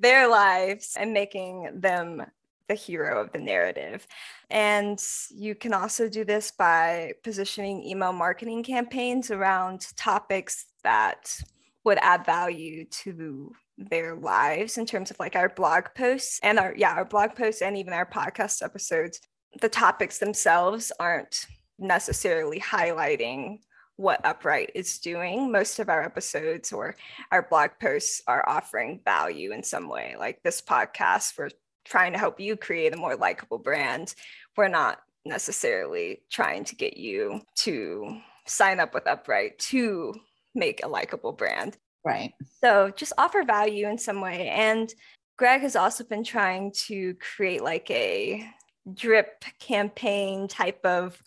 their 0.04 0.28
lives 0.28 0.96
and 1.00 1.14
making 1.14 1.70
them 1.74 2.24
the 2.68 2.76
hero 2.76 3.22
of 3.22 3.32
the 3.32 3.40
narrative. 3.40 4.06
And 4.50 5.02
you 5.32 5.56
can 5.56 5.74
also 5.74 6.08
do 6.08 6.24
this 6.24 6.52
by 6.52 7.14
positioning 7.24 7.84
email 7.84 8.14
marketing 8.14 8.64
campaigns 8.64 9.32
around 9.32 9.88
topics 9.98 10.66
that 10.84 11.40
would 11.84 11.98
add 12.02 12.26
value 12.26 12.86
to 12.86 13.54
their 13.78 14.16
lives 14.16 14.78
in 14.78 14.86
terms 14.86 15.10
of 15.10 15.20
like 15.20 15.36
our 15.36 15.50
blog 15.50 15.86
posts 15.96 16.40
and 16.44 16.60
our 16.60 16.76
yeah 16.78 16.94
our 16.94 17.06
blog 17.06 17.34
posts 17.36 17.64
and 17.64 17.76
even 17.76 17.92
our 17.92 18.06
podcast 18.06 18.62
episodes 18.62 19.20
the 19.62 19.68
topics 19.68 20.20
themselves 20.20 20.92
aren't 21.00 21.48
necessarily 21.80 22.60
highlighting 22.60 23.58
what 23.98 24.26
upright 24.26 24.72
is 24.74 24.98
doing 24.98 25.52
most 25.52 25.78
of 25.80 25.88
our 25.88 26.04
episodes 26.04 26.74
or 26.74 26.96
our 27.32 27.44
blog 27.44 27.70
posts 27.80 28.24
are 28.28 28.48
offering 28.50 29.00
value 29.06 29.52
in 29.52 29.62
some 29.62 29.88
way 29.88 30.16
like 30.18 30.42
this 30.44 30.62
podcast 30.62 31.38
we're 31.38 31.50
trying 31.86 32.14
to 32.14 32.20
help 32.20 32.40
you 32.40 32.56
create 32.56 32.94
a 32.94 32.98
more 32.98 33.16
likable 33.16 33.58
brand. 33.58 34.14
We're 34.56 34.68
not 34.68 35.00
necessarily 35.26 36.22
trying 36.32 36.64
to 36.66 36.76
get 36.76 36.98
you 36.98 37.42
to 37.56 38.18
sign 38.46 38.80
up 38.80 38.94
with 38.94 39.08
Upright 39.08 39.60
to 39.60 40.14
make 40.54 40.84
a 40.84 40.88
likable 40.88 41.32
brand. 41.32 41.78
Right. 42.06 42.34
So 42.62 42.92
just 42.96 43.14
offer 43.18 43.44
value 43.44 43.88
in 43.88 43.98
some 43.98 44.22
way. 44.22 44.50
And 44.50 44.94
Greg 45.38 45.62
has 45.62 45.76
also 45.76 46.04
been 46.04 46.24
trying 46.24 46.74
to 46.88 47.16
create 47.16 47.64
like 47.64 47.90
a 47.90 48.48
drip 48.94 49.46
campaign 49.60 50.48
type 50.48 50.86
of 50.86 51.18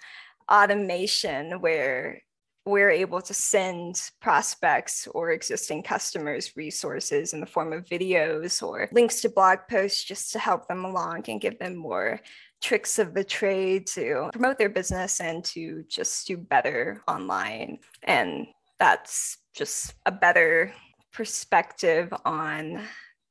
automation 0.51 1.61
where 1.61 2.23
we're 2.67 2.91
able 2.91 3.21
to 3.23 3.33
send 3.33 4.11
prospects 4.21 5.07
or 5.13 5.31
existing 5.31 5.83
customers 5.85 6.57
resources 6.57 7.33
in 7.33 7.41
the 7.41 7.47
form 7.47 7.73
of 7.73 7.85
videos 7.87 8.61
or 8.63 8.89
links 8.93 9.21
to 9.21 9.29
blog 9.29 9.61
posts 9.71 10.03
just 10.03 10.33
to 10.33 10.39
help 10.41 10.67
them 10.67 10.85
along 10.85 11.25
and 11.29 11.41
give 11.41 11.59
them 11.61 11.77
more 11.77 12.21
tricks 12.61 12.99
of 12.99 13.15
the 13.15 13.23
trade 13.23 13.87
to 13.87 14.29
promote 14.33 14.59
their 14.59 14.69
business 14.69 15.21
and 15.21 15.45
to 15.45 15.85
just 15.89 16.27
do 16.27 16.37
better 16.37 17.03
online. 17.07 17.79
And 18.03 18.49
that's 18.81 19.39
just 19.55 19.95
a 20.05 20.13
better 20.13 20.73
perspective 21.13 22.13
on 22.25 22.83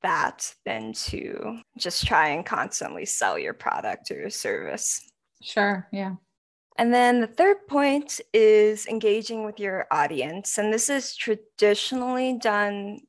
that 0.01 0.53
than 0.65 0.93
to 0.93 1.59
just 1.77 2.07
try 2.07 2.29
and 2.29 2.45
constantly 2.45 3.05
sell 3.05 3.37
your 3.37 3.53
product 3.53 4.11
or 4.11 4.15
your 4.15 4.29
service. 4.29 5.01
Sure. 5.41 5.87
Yeah. 5.91 6.15
And 6.77 6.93
then 6.93 7.21
the 7.21 7.27
third 7.27 7.67
point 7.67 8.19
is 8.33 8.85
engaging 8.87 9.45
with 9.45 9.59
your 9.59 9.87
audience. 9.91 10.57
And 10.57 10.73
this 10.73 10.89
is 10.89 11.15
traditionally 11.15 12.37
done 12.37 12.99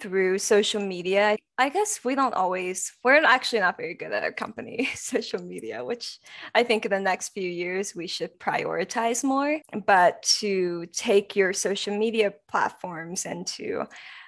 through 0.00 0.36
social 0.38 0.80
media. 0.82 1.36
I 1.58 1.68
guess 1.68 2.00
we 2.04 2.16
don't 2.16 2.34
always, 2.34 2.92
we're 3.04 3.24
actually 3.24 3.60
not 3.60 3.76
very 3.76 3.94
good 3.94 4.12
at 4.12 4.24
our 4.24 4.32
company 4.32 4.88
social 4.96 5.40
media, 5.40 5.84
which 5.84 6.18
I 6.56 6.64
think 6.64 6.84
in 6.84 6.90
the 6.90 6.98
next 6.98 7.28
few 7.28 7.48
years 7.48 7.94
we 7.94 8.08
should 8.08 8.38
prioritize 8.40 9.22
more. 9.22 9.60
But 9.86 10.22
to 10.40 10.86
take 10.86 11.36
your 11.36 11.52
social 11.52 11.96
media 11.96 12.34
platforms 12.50 13.24
and 13.24 13.46
to 13.48 13.84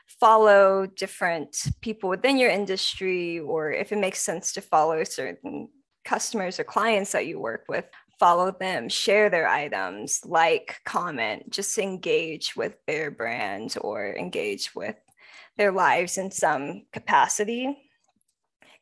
follow 0.07 0.87
different 0.87 1.57
people 1.81 2.09
within 2.09 2.39
your 2.39 2.51
industry, 2.51 3.41
or 3.41 3.73
if 3.73 3.91
it 3.91 3.99
makes 3.99 4.21
sense 4.21 4.53
to 4.53 4.61
follow 4.61 5.03
certain 5.03 5.69
customers 6.05 6.61
or 6.61 6.65
clients 6.65 7.13
that 7.13 7.27
you 7.27 7.41
work 7.41 7.65
with 7.69 7.87
follow 8.19 8.51
them, 8.51 8.89
share 8.89 9.31
their 9.31 9.49
items, 9.49 10.21
like, 10.25 10.81
comment, 10.85 11.51
just 11.51 11.79
engage 11.79 12.57
with 12.57 12.77
their 12.87 13.11
brand 13.11 13.77
or 13.81 14.15
engage 14.17 14.75
with 14.75 14.97
their 15.57 15.73
lives 15.73 16.19
in 16.19 16.31
some 16.31 16.83
capacity. 16.93 17.77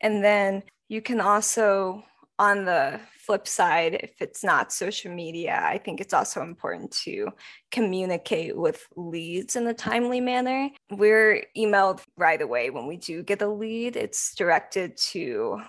And 0.00 0.22
then 0.24 0.62
you 0.88 1.02
can 1.02 1.20
also, 1.20 2.04
on 2.38 2.64
the 2.64 3.00
flip 3.18 3.46
side, 3.46 3.94
if 3.94 4.20
it's 4.20 4.42
not 4.42 4.72
social 4.72 5.14
media, 5.14 5.60
I 5.62 5.78
think 5.78 6.00
it's 6.00 6.14
also 6.14 6.42
important 6.42 6.90
to 7.04 7.28
communicate 7.70 8.56
with 8.56 8.84
leads 8.96 9.54
in 9.54 9.66
a 9.68 9.74
timely 9.74 10.20
manner. 10.20 10.70
We're 10.90 11.44
emailed 11.56 12.02
right 12.16 12.42
away 12.42 12.70
when 12.70 12.86
we 12.86 12.96
do 12.96 13.22
get 13.22 13.42
a 13.42 13.48
lead, 13.48 13.96
it's 13.96 14.34
directed 14.34 14.96
to 15.12 15.62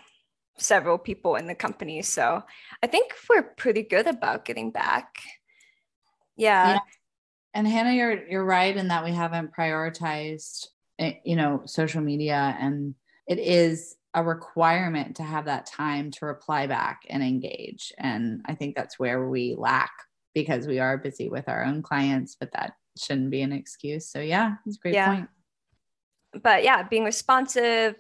several 0.58 0.98
people 0.98 1.36
in 1.36 1.48
the 1.48 1.56
company. 1.56 2.02
So 2.02 2.44
I 2.82 2.88
think 2.88 3.14
we're 3.30 3.44
pretty 3.44 3.84
good 3.84 4.08
about 4.08 4.46
getting 4.46 4.72
back. 4.72 5.16
Yeah. 6.36 6.74
yeah. 6.74 6.80
And 7.54 7.68
Hannah, 7.68 7.94
you're 7.94 8.28
you're 8.28 8.46
right 8.46 8.76
in 8.76 8.88
that 8.88 9.04
we 9.04 9.12
haven't 9.12 9.54
prioritized 9.56 10.68
eh, 11.00 11.14
you 11.24 11.36
know 11.36 11.62
social 11.66 12.02
media 12.02 12.56
and 12.60 12.96
it 13.28 13.40
is 13.40 13.96
a 14.14 14.24
requirement 14.24 15.16
to 15.16 15.24
have 15.24 15.46
that 15.46 15.66
time 15.66 16.12
to 16.12 16.26
reply 16.26 16.68
back 16.68 17.02
and 17.10 17.24
engage. 17.24 17.92
And 17.98 18.42
I 18.46 18.54
think 18.54 18.76
that's 18.76 19.00
where 19.00 19.28
we 19.28 19.56
lack 19.58 19.92
because 20.36 20.68
we 20.68 20.80
are 20.80 20.98
busy 20.98 21.30
with 21.30 21.50
our 21.50 21.64
own 21.64 21.82
clients, 21.82 22.36
but 22.40 22.52
that 22.54 22.74
shouldn't 22.98 23.32
be 23.32 23.42
an 23.42 23.52
excuse. 23.52 24.08
So 24.08 24.20
yeah, 24.20 24.56
it's 24.66 24.78
a 24.78 24.80
great 24.80 24.94
yeah. 24.94 25.16
point. 25.16 25.30
But 26.42 26.64
yeah, 26.64 26.84
being 26.84 27.04
responsive, 27.04 27.96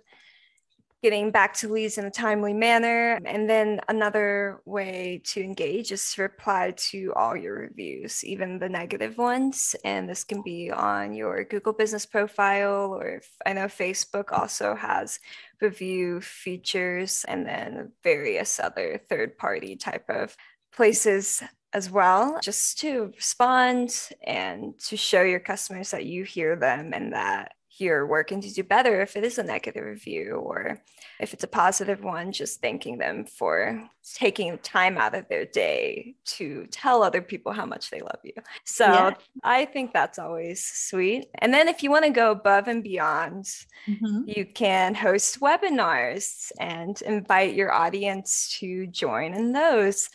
getting 1.04 1.32
back 1.32 1.54
to 1.54 1.68
leads 1.68 1.98
in 1.98 2.06
a 2.06 2.10
timely 2.10 2.54
manner. 2.54 3.20
And 3.26 3.48
then 3.50 3.82
another 3.90 4.62
way 4.66 5.22
to 5.26 5.44
engage 5.44 5.92
is 5.92 6.14
to 6.14 6.24
reply 6.24 6.74
to 6.90 7.14
all 7.16 7.36
your 7.36 7.60
reviews, 7.60 8.24
even 8.24 8.58
the 8.58 8.70
negative 8.70 9.18
ones. 9.18 9.76
And 9.84 10.10
this 10.10 10.24
can 10.24 10.42
be 10.42 10.72
on 10.72 11.14
your 11.14 11.44
Google 11.44 11.74
business 11.74 12.06
profile, 12.06 12.96
or 12.96 13.18
if, 13.18 13.30
I 13.46 13.52
know 13.52 13.66
Facebook 13.66 14.32
also 14.32 14.76
has 14.76 15.20
review 15.62 16.22
features, 16.22 17.26
and 17.28 17.46
then 17.46 17.92
various 18.02 18.60
other 18.60 19.02
third 19.10 19.38
party 19.38 19.76
type 19.76 20.10
of 20.10 20.36
places 20.74 21.44
as 21.74 21.90
well, 21.90 22.40
just 22.42 22.80
to 22.80 23.12
respond 23.16 24.10
and 24.26 24.80
to 24.80 24.96
show 24.96 25.22
your 25.22 25.40
customers 25.40 25.92
that 25.92 26.06
you 26.06 26.24
hear 26.24 26.56
them 26.56 26.94
and 26.94 27.14
that 27.14 27.54
you're 27.78 28.06
working 28.06 28.42
to 28.42 28.54
do 28.54 28.64
better 28.64 29.02
if 29.02 29.16
it 29.16 29.24
is 29.24 29.38
a 29.38 29.44
negative 29.44 29.84
review 29.84 30.34
or 30.36 30.82
if 31.20 31.34
it's 31.34 31.44
a 31.44 31.48
positive 31.48 32.04
one 32.04 32.32
just 32.32 32.62
thanking 32.62 32.98
them 32.98 33.26
for 33.26 33.90
taking 34.16 34.58
time 34.60 34.98
out 34.98 35.16
of 35.16 35.28
their 35.30 35.46
day 35.46 36.16
to 36.26 36.68
tell 36.72 37.02
other 37.02 37.22
people 37.22 37.52
how 37.52 37.66
much 37.66 37.90
they 37.90 38.00
love 38.00 38.20
you 38.24 38.34
so 38.64 38.86
yeah. 38.86 39.14
i 39.44 39.66
think 39.66 39.94
that's 39.94 40.20
always 40.20 40.64
sweet 40.64 41.28
and 41.40 41.54
then 41.54 41.68
if 41.68 41.82
you 41.82 41.90
want 41.90 42.06
to 42.06 42.12
go 42.12 42.32
above 42.32 42.68
and 42.68 42.84
beyond 42.84 43.46
mm-hmm. 43.88 44.22
you 44.26 44.46
can 44.46 44.94
host 44.94 45.40
webinars 45.40 46.52
and 46.60 47.02
invite 47.02 47.56
your 47.56 47.72
audience 47.72 48.56
to 48.60 48.86
join 48.88 49.34
in 49.34 49.52
those 49.52 50.10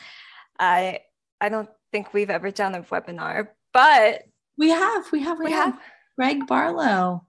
i 0.59 1.01
i 1.41 1.49
don't 1.49 1.71
think 1.91 2.13
we've 2.13 2.31
ever 2.31 2.51
done 2.51 2.75
a 2.75 2.83
webinar 2.83 3.49
but 3.73 4.23
we 4.57 4.69
have 4.71 5.11
we 5.13 5.23
have 5.23 5.39
we, 5.39 5.47
we 5.47 5.53
have. 5.53 5.73
have 5.73 5.83
greg 6.17 6.47
barlow 6.47 7.25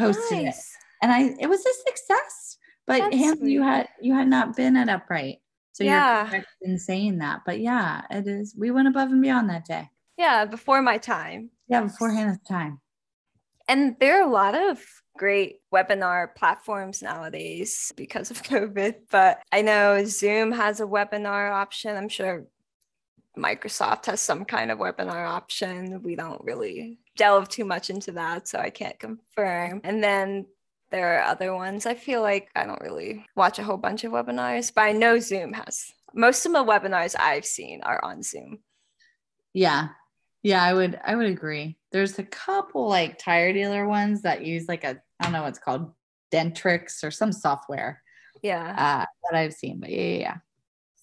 hosting 0.00 0.44
nice. 0.44 0.58
it. 0.58 0.64
And 1.02 1.12
I 1.12 1.34
it 1.38 1.48
was 1.48 1.60
a 1.60 1.88
success. 1.88 2.56
But 2.86 3.14
Hannah, 3.14 3.46
you 3.46 3.62
had 3.62 3.88
you 4.00 4.14
had 4.14 4.28
not 4.28 4.56
been 4.56 4.76
at 4.76 4.88
Upright. 4.88 5.38
So 5.72 5.84
yeah. 5.84 6.30
you're 6.32 6.44
in 6.62 6.78
saying 6.78 7.18
that. 7.18 7.42
But 7.46 7.60
yeah, 7.60 8.02
it 8.10 8.26
is 8.26 8.54
we 8.58 8.70
went 8.70 8.88
above 8.88 9.10
and 9.10 9.22
beyond 9.22 9.48
that 9.50 9.64
day. 9.64 9.88
Yeah, 10.18 10.44
before 10.44 10.82
my 10.82 10.98
time. 10.98 11.50
Yeah, 11.68 11.82
before 11.82 12.10
Hannah's 12.10 12.40
time. 12.46 12.80
And 13.68 13.96
there 14.00 14.20
are 14.20 14.28
a 14.28 14.32
lot 14.32 14.54
of 14.56 14.84
great 15.16 15.58
webinar 15.72 16.34
platforms 16.34 17.02
nowadays 17.02 17.92
because 17.96 18.30
of 18.30 18.42
COVID. 18.42 18.94
But 19.10 19.40
I 19.52 19.62
know 19.62 20.04
Zoom 20.04 20.52
has 20.52 20.80
a 20.80 20.86
webinar 20.86 21.52
option. 21.52 21.96
I'm 21.96 22.08
sure 22.08 22.46
Microsoft 23.36 24.06
has 24.06 24.20
some 24.20 24.44
kind 24.44 24.70
of 24.70 24.78
webinar 24.78 25.28
option. 25.28 26.02
We 26.02 26.16
don't 26.16 26.42
really 26.44 26.98
delve 27.16 27.48
too 27.48 27.64
much 27.64 27.90
into 27.90 28.12
that, 28.12 28.48
so 28.48 28.58
I 28.58 28.70
can't 28.70 28.98
confirm. 28.98 29.80
And 29.84 30.02
then 30.02 30.46
there 30.90 31.18
are 31.18 31.22
other 31.22 31.54
ones. 31.54 31.86
I 31.86 31.94
feel 31.94 32.22
like 32.22 32.50
I 32.56 32.64
don't 32.64 32.80
really 32.80 33.24
watch 33.36 33.58
a 33.58 33.64
whole 33.64 33.76
bunch 33.76 34.04
of 34.04 34.12
webinars, 34.12 34.72
but 34.74 34.82
I 34.82 34.92
know 34.92 35.18
Zoom 35.20 35.52
has 35.52 35.92
most 36.14 36.46
of 36.46 36.52
the 36.52 36.64
webinars 36.64 37.14
I've 37.18 37.44
seen 37.44 37.82
are 37.82 38.04
on 38.04 38.22
Zoom. 38.22 38.58
Yeah. 39.52 39.88
Yeah, 40.42 40.62
I 40.62 40.72
would 40.72 40.98
I 41.04 41.16
would 41.16 41.26
agree. 41.26 41.76
There's 41.92 42.18
a 42.18 42.24
couple 42.24 42.88
like 42.88 43.18
tire 43.18 43.52
dealer 43.52 43.86
ones 43.86 44.22
that 44.22 44.44
use 44.44 44.68
like 44.68 44.84
a 44.84 45.00
I 45.20 45.24
don't 45.24 45.32
know 45.32 45.42
what's 45.42 45.58
called 45.58 45.92
Dentrix 46.32 47.04
or 47.04 47.10
some 47.10 47.32
software. 47.32 48.02
Yeah. 48.42 48.62
Uh, 48.62 49.06
that 49.30 49.38
I've 49.38 49.52
seen. 49.52 49.80
But 49.80 49.90
yeah, 49.90 50.02
yeah, 50.02 50.18
yeah. 50.18 50.36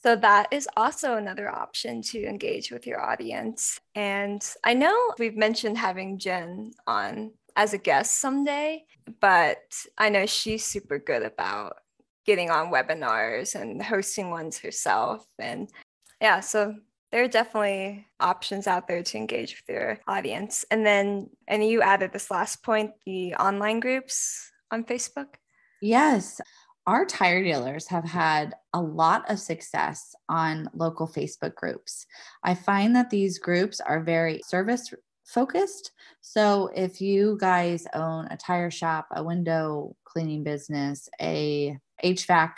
So 0.08 0.16
that 0.16 0.48
is 0.52 0.70
also 0.78 1.16
another 1.16 1.54
option 1.54 2.02
to 2.04 2.26
engage 2.26 2.72
with 2.72 2.88
your 2.88 3.02
audience. 3.02 3.78
And 3.94 4.42
I 4.64 4.74
know 4.74 4.96
we've 5.20 5.36
mentioned 5.36 5.78
having 5.78 6.18
Jen 6.18 6.72
on 6.88 7.32
as 7.58 7.74
a 7.74 7.78
guest 7.78 8.22
someday, 8.22 8.86
but 9.20 9.76
I 9.98 10.08
know 10.08 10.26
she's 10.26 10.64
super 10.64 10.98
good 10.98 11.24
about 11.24 11.80
getting 12.26 12.50
on 12.50 12.72
webinars 12.72 13.54
and 13.54 13.84
hosting 13.84 14.30
ones 14.30 14.58
herself. 14.60 15.28
And 15.40 15.70
yeah, 16.22 16.40
so 16.40 16.76
there 17.12 17.26
are 17.26 17.28
definitely 17.28 18.08
options 18.22 18.66
out 18.66 18.88
there 18.88 19.04
to 19.04 19.18
engage 19.18 19.58
with 19.58 19.76
your 19.76 20.00
audience. 20.08 20.64
And 20.72 20.86
then, 20.86 21.32
and 21.50 21.68
you 21.68 21.82
added 21.82 22.14
this 22.14 22.32
last 22.32 22.64
point 22.64 22.92
the 23.06 23.36
online 23.36 23.82
groups 23.82 24.54
on 24.72 24.86
Facebook. 24.86 25.36
Yes. 25.82 26.40
Our 26.88 27.06
tire 27.06 27.44
dealers 27.44 27.86
have 27.88 28.06
had 28.06 28.56
a 28.74 28.82
lot 28.82 29.30
of 29.30 29.40
success 29.40 30.16
on 30.30 30.70
local 30.74 31.06
Facebook 31.06 31.54
groups. 31.56 32.06
I 32.44 32.56
find 32.56 32.96
that 32.96 33.10
these 33.10 33.40
groups 33.40 33.82
are 33.82 34.02
very 34.02 34.42
service 34.48 34.94
focused. 35.26 35.92
So 36.22 36.70
if 36.74 37.02
you 37.02 37.38
guys 37.42 37.86
own 37.94 38.28
a 38.32 38.38
tire 38.38 38.72
shop, 38.72 39.08
a 39.12 39.22
window 39.22 39.98
cleaning 40.06 40.46
business, 40.46 41.10
a 41.20 41.78
HVAC 42.06 42.54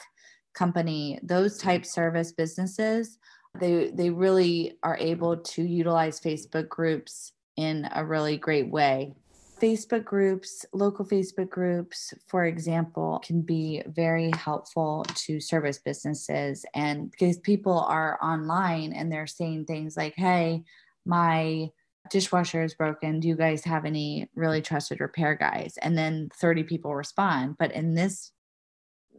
company, 0.53 1.19
those 1.23 1.57
type 1.57 1.83
service 1.83 2.31
businesses, 2.31 3.17
they 3.59 3.89
they 3.95 4.11
really 4.11 4.77
are 4.83 4.97
able 4.99 5.37
to 5.37 5.63
utilize 5.63 6.19
Facebook 6.19 6.69
groups 6.69 7.33
in 7.55 7.89
a 7.95 8.05
really 8.05 8.37
great 8.37 8.69
way. 8.69 9.15
Facebook 9.59 10.05
groups, 10.05 10.65
local 10.73 11.05
Facebook 11.05 11.49
groups, 11.49 12.13
for 12.27 12.45
example, 12.45 13.21
can 13.23 13.41
be 13.41 13.83
very 13.87 14.31
helpful 14.31 15.05
to 15.15 15.39
service 15.39 15.77
businesses. 15.77 16.65
And 16.73 17.11
because 17.11 17.37
people 17.37 17.79
are 17.79 18.17
online 18.21 18.93
and 18.93 19.11
they're 19.11 19.27
saying 19.27 19.65
things 19.65 19.97
like, 19.97 20.15
hey, 20.15 20.63
my 21.05 21.69
dishwasher 22.09 22.63
is 22.63 22.73
broken. 22.73 23.19
Do 23.19 23.27
you 23.27 23.35
guys 23.35 23.63
have 23.65 23.85
any 23.85 24.29
really 24.35 24.61
trusted 24.61 24.99
repair 24.99 25.35
guys? 25.35 25.77
And 25.81 25.97
then 25.97 26.29
30 26.39 26.63
people 26.63 26.95
respond. 26.95 27.55
But 27.59 27.71
in 27.73 27.95
this 27.95 28.31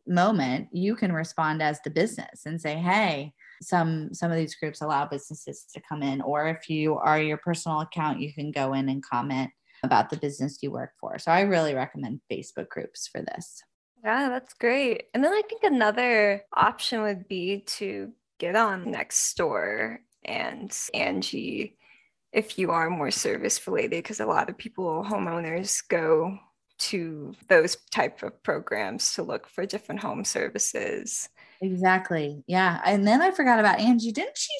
moment, 0.06 0.68
you 0.72 0.96
can 0.96 1.12
respond 1.12 1.62
as 1.62 1.80
the 1.82 1.90
business 1.90 2.46
and 2.46 2.60
say, 2.60 2.76
hey, 2.76 3.34
some 3.62 4.12
some 4.14 4.30
of 4.30 4.36
these 4.36 4.54
groups 4.54 4.80
allow 4.80 5.06
businesses 5.06 5.66
to 5.72 5.80
come 5.86 6.02
in 6.02 6.20
or 6.22 6.48
if 6.48 6.70
you 6.70 6.96
are 6.96 7.20
your 7.20 7.36
personal 7.36 7.80
account 7.80 8.18
you 8.18 8.32
can 8.32 8.50
go 8.50 8.72
in 8.72 8.88
and 8.88 9.04
comment 9.04 9.50
about 9.82 10.10
the 10.10 10.16
business 10.16 10.58
you 10.62 10.70
work 10.70 10.92
for. 11.00 11.18
So 11.18 11.30
i 11.30 11.40
really 11.42 11.74
recommend 11.74 12.20
facebook 12.30 12.68
groups 12.68 13.08
for 13.08 13.22
this. 13.22 13.62
Yeah 14.04 14.28
that's 14.28 14.54
great. 14.54 15.04
And 15.14 15.22
then 15.22 15.32
i 15.32 15.42
think 15.48 15.64
another 15.64 16.42
option 16.54 17.02
would 17.02 17.28
be 17.28 17.60
to 17.78 18.12
get 18.38 18.56
on 18.56 18.86
Nextdoor 18.86 19.98
and 20.24 20.70
Angi 20.70 21.74
if 22.32 22.58
you 22.58 22.70
are 22.70 22.90
more 22.90 23.10
service 23.10 23.66
related 23.66 24.02
because 24.02 24.20
a 24.20 24.26
lot 24.26 24.48
of 24.48 24.56
people 24.56 25.04
homeowners 25.08 25.82
go 25.88 26.38
to 26.78 27.34
those 27.48 27.76
type 27.90 28.22
of 28.22 28.42
programs 28.42 29.12
to 29.14 29.22
look 29.22 29.46
for 29.46 29.66
different 29.66 30.00
home 30.00 30.24
services. 30.24 31.28
Exactly. 31.60 32.42
Yeah. 32.46 32.80
And 32.84 33.06
then 33.06 33.20
i 33.20 33.30
forgot 33.30 33.60
about 33.60 33.78
Angi. 33.78 34.12
Didn't 34.12 34.38
she 34.38 34.54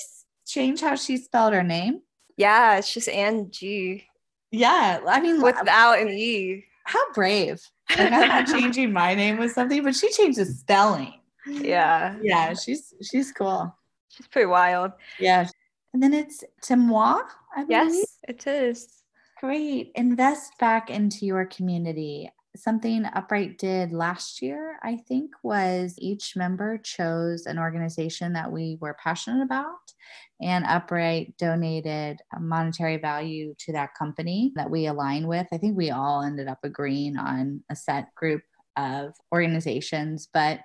change 0.47 0.81
how 0.83 0.97
she 0.97 1.17
spelled 1.17 1.55
her 1.55 1.63
name? 1.63 2.03
Yeah 2.37 2.77
it's 2.77 2.93
just 2.93 3.09
Angi 3.09 4.05
yeah 4.51 5.01
i 5.07 5.21
mean 5.21 5.41
uh, 5.41 5.45
without 5.45 5.99
an 5.99 6.09
e. 6.09 6.65
how 6.85 7.13
brave. 7.13 7.61
Like 7.91 8.13
i'm 8.13 8.29
not 8.29 8.47
changing 8.47 8.93
my 8.93 9.15
name 9.15 9.39
with 9.39 9.53
something 9.53 9.83
but 9.83 9.97
she 9.97 10.13
changed 10.13 10.39
the 10.39 10.45
spelling. 10.47 11.15
Yeah. 11.47 12.17
Yeah 12.23 12.55
she's 12.55 12.95
she's 13.03 13.33
cool. 13.33 13.75
She's 14.09 14.29
pretty 14.29 14.47
wild. 14.47 14.93
Yeah. 15.19 15.49
And 15.93 16.03
then 16.03 16.15
it's 16.15 16.45
Timwa, 16.63 17.23
Yes, 17.69 18.19
it 18.29 18.47
is. 18.47 19.03
Great. 19.41 19.91
Invest 19.95 20.57
back 20.59 20.91
into 20.91 21.27
your 21.27 21.47
community. 21.47 22.31
Something 22.57 23.05
Upright 23.05 23.59
did 23.59 23.93
last 23.93 24.43
year, 24.43 24.77
I 24.83 24.97
think, 24.97 25.31
was 25.45 25.95
each 25.99 26.35
member 26.35 26.79
chose 26.79 27.47
an 27.47 27.61
organization 27.61 28.33
that 28.33 28.51
we 28.51 28.77
were 28.81 28.97
passionate 29.01 29.45
about, 29.45 29.93
and 30.41 30.65
Upright 30.65 31.37
donated 31.39 32.21
a 32.35 32.41
monetary 32.41 32.97
value 32.97 33.55
to 33.61 33.73
that 33.73 33.95
company 33.95 34.53
that 34.57 34.69
we 34.69 34.87
align 34.87 35.29
with. 35.29 35.47
I 35.53 35.59
think 35.59 35.77
we 35.77 35.91
all 35.93 36.23
ended 36.23 36.49
up 36.49 36.59
agreeing 36.65 37.17
on 37.17 37.63
a 37.71 37.77
set 37.77 38.13
group 38.17 38.43
of 38.77 39.15
organizations, 39.33 40.29
but 40.33 40.61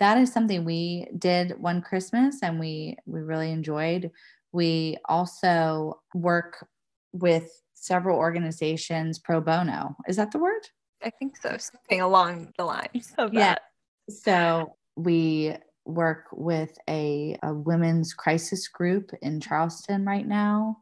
that 0.00 0.18
is 0.18 0.32
something 0.32 0.64
we 0.64 1.06
did 1.18 1.60
one 1.60 1.82
Christmas 1.82 2.42
and 2.42 2.58
we 2.58 2.96
we 3.06 3.20
really 3.20 3.52
enjoyed. 3.52 4.10
We 4.52 4.96
also 5.04 6.00
work 6.14 6.66
with 7.12 7.62
several 7.74 8.18
organizations 8.18 9.18
pro 9.18 9.40
bono. 9.40 9.96
Is 10.08 10.16
that 10.16 10.32
the 10.32 10.38
word? 10.38 10.68
I 11.02 11.10
think 11.10 11.36
so. 11.36 11.56
Something 11.58 12.00
along 12.00 12.52
the 12.56 12.64
lines 12.64 13.12
of 13.18 13.32
yeah. 13.32 13.40
that. 13.40 13.62
So 14.08 14.76
we 14.96 15.54
work 15.84 16.26
with 16.32 16.76
a, 16.88 17.38
a 17.42 17.54
women's 17.54 18.12
crisis 18.12 18.68
group 18.68 19.10
in 19.22 19.40
Charleston 19.40 20.04
right 20.04 20.26
now. 20.26 20.78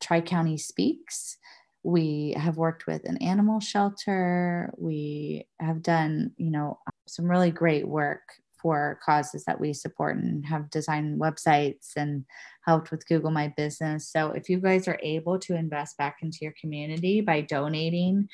Tri 0.00 0.20
County 0.20 0.56
Speaks. 0.56 1.36
We 1.82 2.34
have 2.36 2.56
worked 2.56 2.86
with 2.86 3.04
an 3.04 3.16
animal 3.18 3.60
shelter. 3.60 4.72
We 4.76 5.46
have 5.60 5.82
done, 5.82 6.32
you 6.36 6.50
know, 6.50 6.78
some 7.06 7.26
really 7.26 7.50
great 7.50 7.86
work 7.86 8.22
for 8.60 8.98
causes 9.04 9.44
that 9.44 9.60
we 9.60 9.72
support 9.72 10.16
and 10.16 10.44
have 10.46 10.70
designed 10.70 11.20
websites 11.20 11.90
and 11.96 12.24
helped 12.64 12.90
with 12.90 13.06
Google 13.06 13.30
My 13.30 13.52
Business. 13.56 14.10
So 14.10 14.30
if 14.30 14.48
you 14.48 14.58
guys 14.58 14.88
are 14.88 14.98
able 15.02 15.38
to 15.40 15.56
invest 15.56 15.96
back 15.96 16.18
into 16.22 16.38
your 16.42 16.54
community 16.60 17.20
by 17.20 17.40
donating 17.40 18.28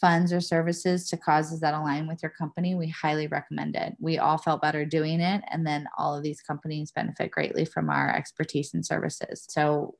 funds 0.00 0.32
or 0.32 0.40
services 0.40 1.08
to 1.08 1.16
causes 1.16 1.60
that 1.60 1.74
align 1.74 2.06
with 2.06 2.22
your 2.22 2.32
company, 2.32 2.74
we 2.74 2.88
highly 2.88 3.26
recommend 3.26 3.76
it. 3.76 3.94
We 3.98 4.18
all 4.18 4.38
felt 4.38 4.62
better 4.62 4.84
doing 4.84 5.20
it. 5.20 5.42
And 5.48 5.66
then 5.66 5.86
all 5.98 6.16
of 6.16 6.22
these 6.22 6.40
companies 6.40 6.92
benefit 6.92 7.30
greatly 7.30 7.64
from 7.64 7.90
our 7.90 8.14
expertise 8.14 8.72
and 8.74 8.84
services. 8.84 9.44
So 9.48 9.96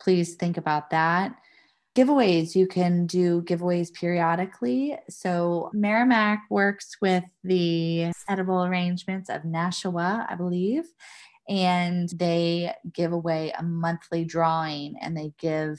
please 0.00 0.34
think 0.34 0.56
about 0.56 0.90
that 0.90 1.36
giveaways. 1.96 2.54
You 2.54 2.66
can 2.66 3.06
do 3.06 3.42
giveaways 3.42 3.92
periodically. 3.92 4.98
So 5.08 5.70
Merrimack 5.72 6.42
works 6.50 6.96
with 7.00 7.24
the 7.42 8.12
edible 8.28 8.64
arrangements 8.64 9.30
of 9.30 9.44
Nashua, 9.44 10.26
I 10.28 10.34
believe, 10.34 10.84
and 11.48 12.08
they 12.10 12.74
give 12.92 13.12
away 13.12 13.52
a 13.58 13.62
monthly 13.62 14.24
drawing 14.24 14.96
and 15.00 15.16
they 15.16 15.32
give 15.38 15.78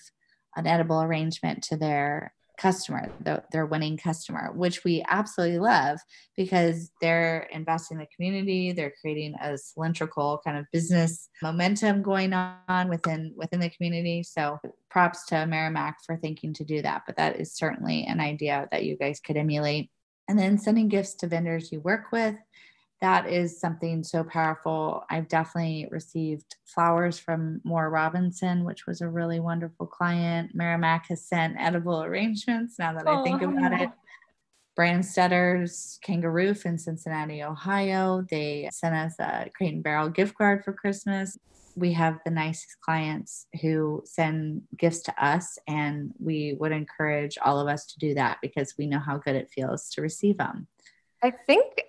an 0.56 0.66
edible 0.66 1.04
arrangement 1.04 1.64
to 1.66 1.78
their 1.78 2.34
customer, 2.58 3.12
the, 3.22 3.44
their 3.52 3.66
winning 3.66 3.98
customer, 3.98 4.52
which 4.54 4.84
we 4.84 5.04
absolutely 5.08 5.60
love 5.60 6.00
because 6.36 6.92
they're 7.02 7.48
investing 7.52 7.98
in 7.98 8.00
the 8.00 8.16
community. 8.16 8.72
They're 8.72 8.94
creating 9.02 9.36
a 9.42 9.58
cylindrical 9.58 10.42
kind 10.44 10.58
of 10.58 10.66
business 10.72 11.30
momentum 11.42 12.02
going 12.02 12.34
on 12.34 12.90
within 12.90 13.34
within 13.36 13.60
the 13.60 13.70
community. 13.70 14.24
So 14.24 14.60
props 14.90 15.26
to 15.28 15.46
Merrimack 15.46 15.98
for 16.06 16.18
thinking 16.18 16.54
to 16.56 16.64
do 16.64 16.82
that. 16.82 17.04
But 17.06 17.18
that 17.18 17.40
is 17.40 17.54
certainly 17.54 18.06
an 18.06 18.20
idea 18.20 18.68
that 18.72 18.84
you 18.84 18.98
guys 18.98 19.20
could 19.20 19.38
emulate. 19.38 19.90
And 20.28 20.38
then 20.38 20.58
sending 20.58 20.90
gifts 20.90 21.14
to 21.16 21.28
vendors 21.28 21.72
you 21.72 21.80
work 21.80 22.12
with 22.12 22.36
that 23.02 23.30
is 23.30 23.60
something 23.60 24.04
so 24.04 24.24
powerful. 24.24 25.04
I've 25.10 25.28
definitely 25.28 25.88
received 25.92 26.56
flowers 26.66 27.20
from 27.20 27.62
Moore 27.64 27.90
Robinson, 27.90 28.64
which 28.64 28.88
was 28.88 29.02
a 29.02 29.08
really 29.08 29.40
wonderful 29.40 29.86
client. 29.86 30.52
Merrimack 30.56 31.08
has 31.10 31.24
sent 31.24 31.56
edible 31.60 32.02
arrangements 32.02 32.80
now 32.80 32.94
that 32.94 33.08
I 33.08 33.24
think 33.24 33.42
about 33.44 33.80
it. 33.82 33.90
Branstedder's 34.76 36.00
Kangaroo 36.04 36.56
in 36.66 36.78
Cincinnati, 36.78 37.44
Ohio. 37.44 38.26
They 38.30 38.70
sent 38.72 38.96
us 38.96 39.16
a 39.20 39.50
Crate 39.56 39.74
and 39.74 39.84
Barrel 39.84 40.10
gift 40.10 40.38
card 40.38 40.64
for 40.64 40.74
Christmas. 40.74 41.38
we 41.76 41.94
have 41.94 42.20
the 42.26 42.32
nicest 42.32 42.80
clients 42.82 43.46
who 43.62 44.02
send 44.06 44.64
gifts 44.78 45.02
to 45.02 45.24
us, 45.24 45.60
and 45.68 46.12
we 46.20 46.56
would 46.60 46.72
encourage 46.72 47.38
all 47.44 47.60
of 47.60 47.68
us 47.68 47.86
to 47.86 48.00
do 48.00 48.16
that 48.16 48.40
because 48.42 48.74
we 48.78 48.88
know 48.88 49.00
how 49.00 49.18
good 49.18 49.36
it 49.36 49.52
feels 49.54 49.90
to 49.92 50.02
receive 50.02 50.38
them. 50.38 50.68
I 51.24 51.32
think 51.32 51.84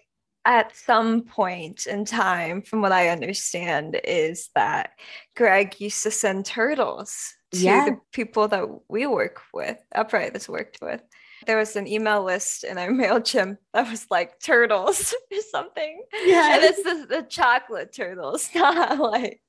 at 0.49 0.75
some 0.75 1.25
point 1.25 1.87
in 1.87 2.07
time, 2.07 2.63
from 2.63 2.81
what 2.81 2.91
I 2.91 3.09
understand, 3.09 4.01
is 4.03 4.49
that 4.55 4.93
Greg 5.37 5.79
used 5.79 6.03
to 6.05 6.11
send 6.11 6.47
turtles 6.47 7.35
to 7.53 7.59
yeah. 7.59 7.85
the 7.85 7.99
people 8.13 8.49
that 8.49 8.67
we 8.89 9.07
work 9.07 9.43
with, 9.53 9.77
Upright 9.95 10.33
has 10.33 10.49
worked 10.49 10.79
with. 10.81 11.03
There 11.47 11.59
was 11.59 11.77
an 11.77 11.87
email 11.87 12.25
list 12.25 12.65
in 12.65 12.79
our 12.79 12.89
MailChimp 12.89 13.59
that 13.75 13.91
was 13.91 14.07
like 14.11 14.41
turtles 14.41 15.15
or 15.33 15.39
something. 15.51 16.03
Yeah. 16.25 16.55
And 16.55 16.65
it's 16.65 16.83
the, 16.83 17.07
the 17.07 17.23
chocolate 17.25 17.93
turtles, 17.95 18.49
not 18.55 18.99
like 18.99 19.43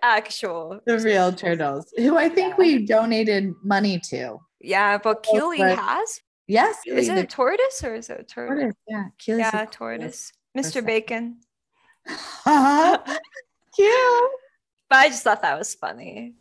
actual 0.00 0.80
the 0.86 0.98
real 1.00 1.32
turtles 1.32 1.92
who 1.98 2.16
I 2.16 2.30
think 2.30 2.50
yeah. 2.50 2.56
we 2.56 2.86
donated 2.86 3.52
money 3.64 4.00
to. 4.10 4.38
Yeah, 4.60 4.96
but 4.98 5.24
Keeley 5.24 5.58
has. 5.58 6.20
Yes. 6.46 6.78
Is 6.86 7.08
it 7.08 7.18
a 7.18 7.26
tortoise 7.26 7.82
or 7.82 7.96
is 7.96 8.08
it 8.08 8.20
a 8.20 8.24
turtle? 8.24 8.56
Tortoise, 8.56 8.76
yeah. 8.88 9.04
Keeley's 9.18 9.40
yeah, 9.52 9.62
a 9.62 9.66
tortoise. 9.66 10.32
Mr. 10.56 10.84
Bacon. 10.84 11.36
Cute. 13.74 14.30
But 14.88 14.96
I 14.96 15.08
just 15.08 15.22
thought 15.22 15.42
that 15.42 15.58
was 15.58 15.74
funny. 15.74 16.34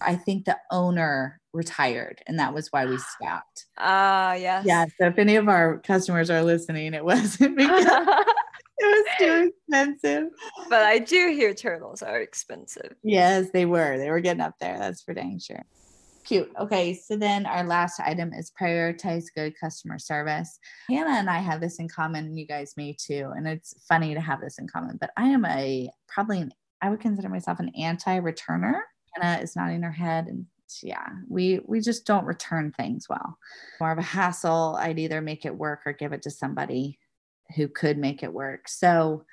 I 0.00 0.16
think 0.16 0.44
the 0.44 0.58
owner 0.70 1.40
retired 1.54 2.20
and 2.26 2.38
that 2.38 2.52
was 2.52 2.68
why 2.70 2.84
we 2.84 2.98
stopped. 3.16 3.66
Ah, 3.78 4.30
uh, 4.30 4.34
yes. 4.34 4.66
Yeah. 4.66 4.84
So 5.00 5.06
if 5.06 5.18
any 5.18 5.36
of 5.36 5.48
our 5.48 5.78
customers 5.78 6.28
are 6.30 6.42
listening, 6.42 6.92
it 6.92 7.04
wasn't 7.04 7.56
because 7.56 7.86
it 8.78 8.84
was 8.84 9.06
too 9.18 9.50
expensive. 9.50 10.28
But 10.68 10.82
I 10.82 10.98
do 10.98 11.30
hear 11.32 11.54
turtles 11.54 12.02
are 12.02 12.20
expensive. 12.20 12.94
Yes, 13.02 13.50
they 13.52 13.64
were. 13.64 13.96
They 13.96 14.10
were 14.10 14.20
getting 14.20 14.42
up 14.42 14.54
there. 14.60 14.78
That's 14.78 15.02
for 15.02 15.14
dang 15.14 15.38
sure. 15.38 15.64
Cute. 16.26 16.50
Okay, 16.58 16.92
so 16.92 17.16
then 17.16 17.46
our 17.46 17.62
last 17.62 18.00
item 18.00 18.32
is 18.32 18.50
prioritize 18.60 19.26
good 19.32 19.54
customer 19.58 19.96
service. 19.98 20.58
Hannah 20.90 21.18
and 21.18 21.30
I 21.30 21.38
have 21.38 21.60
this 21.60 21.78
in 21.78 21.88
common. 21.88 22.26
And 22.26 22.38
you 22.38 22.46
guys 22.46 22.74
may 22.76 22.96
too. 22.98 23.32
And 23.36 23.46
it's 23.46 23.74
funny 23.88 24.12
to 24.12 24.20
have 24.20 24.40
this 24.40 24.58
in 24.58 24.66
common, 24.66 24.96
but 25.00 25.10
I 25.16 25.28
am 25.28 25.44
a 25.44 25.88
probably 26.08 26.40
an, 26.40 26.52
I 26.82 26.90
would 26.90 27.00
consider 27.00 27.28
myself 27.28 27.60
an 27.60 27.70
anti-returner. 27.78 28.80
Hannah 29.14 29.40
is 29.40 29.54
nodding 29.54 29.82
her 29.82 29.92
head 29.92 30.26
and 30.26 30.46
yeah, 30.82 31.06
we 31.28 31.60
we 31.64 31.80
just 31.80 32.06
don't 32.06 32.24
return 32.24 32.72
things 32.72 33.08
well. 33.08 33.38
More 33.80 33.92
of 33.92 33.98
a 33.98 34.02
hassle. 34.02 34.76
I'd 34.80 34.98
either 34.98 35.20
make 35.20 35.44
it 35.44 35.56
work 35.56 35.82
or 35.86 35.92
give 35.92 36.12
it 36.12 36.22
to 36.22 36.30
somebody 36.30 36.98
who 37.54 37.68
could 37.68 37.98
make 37.98 38.24
it 38.24 38.32
work. 38.32 38.68
So 38.68 39.24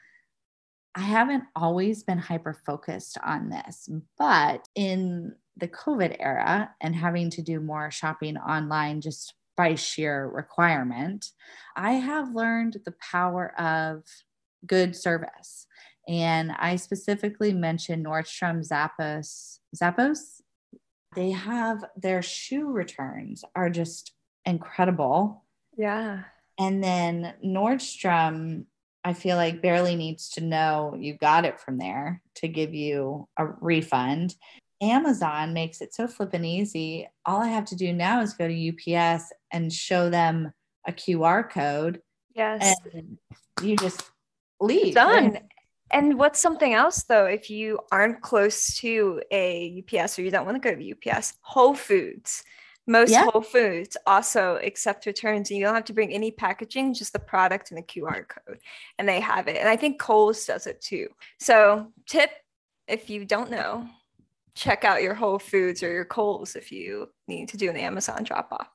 I 0.94 1.02
haven't 1.02 1.46
always 1.56 2.04
been 2.04 2.20
hyper 2.20 2.54
focused 2.54 3.18
on 3.24 3.50
this, 3.50 3.90
but 4.20 4.68
in 4.76 5.34
the 5.58 5.68
COVID 5.68 6.18
era 6.20 6.72
and 6.82 6.96
having 6.96 7.30
to 7.32 7.42
do 7.42 7.60
more 7.60 7.92
shopping 7.92 8.38
online 8.38 9.02
just 9.02 9.34
by 9.56 9.76
sheer 9.76 10.28
requirement, 10.28 11.28
I 11.76 11.94
have 11.94 12.34
learned 12.34 12.78
the 12.86 12.96
power 13.12 13.60
of 13.60 14.04
good 14.66 14.96
service. 14.96 15.68
And 16.08 16.52
I 16.52 16.76
specifically 16.76 17.54
mentioned 17.54 18.06
Nordstrom 18.06 18.68
Zappos. 18.68 19.60
Zappos, 19.76 20.42
they 21.16 21.32
have 21.32 21.86
their 21.96 22.22
shoe 22.22 22.72
returns 22.72 23.44
are 23.56 23.70
just 23.70 24.14
incredible. 24.46 25.46
Yeah. 25.78 26.24
And 26.60 26.84
then 26.84 27.34
Nordstrom, 27.46 28.66
I 29.04 29.14
feel 29.14 29.38
like 29.38 29.62
barely 29.62 29.96
needs 29.96 30.30
to 30.32 30.42
know 30.42 30.96
you 30.98 31.18
got 31.18 31.46
it 31.46 31.60
from 31.60 31.78
there 31.78 32.22
to 32.36 32.48
give 32.48 32.74
you 32.74 33.28
a 33.38 33.46
refund. 33.46 34.36
Amazon 34.82 35.54
makes 35.54 35.82
it 35.82 35.94
so 35.94 36.08
flippin' 36.08 36.46
easy. 36.46 37.08
All 37.26 37.42
I 37.42 37.48
have 37.48 37.66
to 37.66 37.76
do 37.76 37.94
now 37.94 38.22
is 38.22 38.34
go 38.34 38.48
to 38.48 38.96
UPS 38.96 39.32
and 39.52 39.72
show 39.72 40.10
them 40.10 40.54
a 40.86 40.92
QR 40.92 41.50
code. 41.50 42.02
Yes. 42.36 42.76
And 42.94 43.18
you 43.62 43.78
just 43.78 44.04
leave. 44.60 44.96
Done. 44.96 45.40
And 45.92 46.18
what's 46.18 46.40
something 46.40 46.74
else 46.74 47.04
though, 47.04 47.26
if 47.26 47.50
you 47.50 47.80
aren't 47.92 48.22
close 48.22 48.78
to 48.80 49.22
a 49.32 49.84
UPS 49.84 50.18
or 50.18 50.24
you 50.24 50.32
don't 50.32 50.46
want 50.46 50.62
to 50.62 50.70
go 50.70 50.76
to 50.76 51.12
UPS, 51.12 51.34
Whole 51.42 51.76
Foods. 51.76 52.44
Most 52.86 53.12
yeah. 53.12 53.26
Whole 53.26 53.42
Foods 53.42 53.96
also 54.06 54.60
accept 54.62 55.06
returns 55.06 55.50
and 55.50 55.58
you 55.58 55.66
don't 55.66 55.76
have 55.76 55.86
to 55.86 55.94
bring 55.94 56.12
any 56.12 56.32
packaging, 56.32 56.94
just 56.94 57.14
the 57.14 57.20
product 57.20 57.72
and 57.72 57.78
the 57.78 57.84
QR 57.84 58.28
code. 58.28 58.60
And 59.00 59.08
they 59.08 59.22
have 59.22 59.48
it. 59.48 59.58
And 59.58 59.70
I 59.70 59.78
think 59.78 60.02
Kohl's 60.02 60.46
does 60.46 60.68
it 60.68 60.82
too. 60.82 61.08
So, 61.40 61.94
tip 62.08 62.32
if 62.88 63.10
you 63.10 63.26
don't 63.26 63.50
know, 63.50 63.88
check 64.56 64.84
out 64.84 65.02
your 65.02 65.14
Whole 65.14 65.40
Foods 65.40 65.84
or 65.84 65.92
your 65.92 66.06
Kohl's 66.06 66.56
if 66.56 66.72
you 66.72 67.10
need 67.28 67.50
to 67.50 67.58
do 67.58 67.70
an 67.70 67.78
Amazon 67.78 68.24
drop 68.24 68.50
off. 68.52 68.68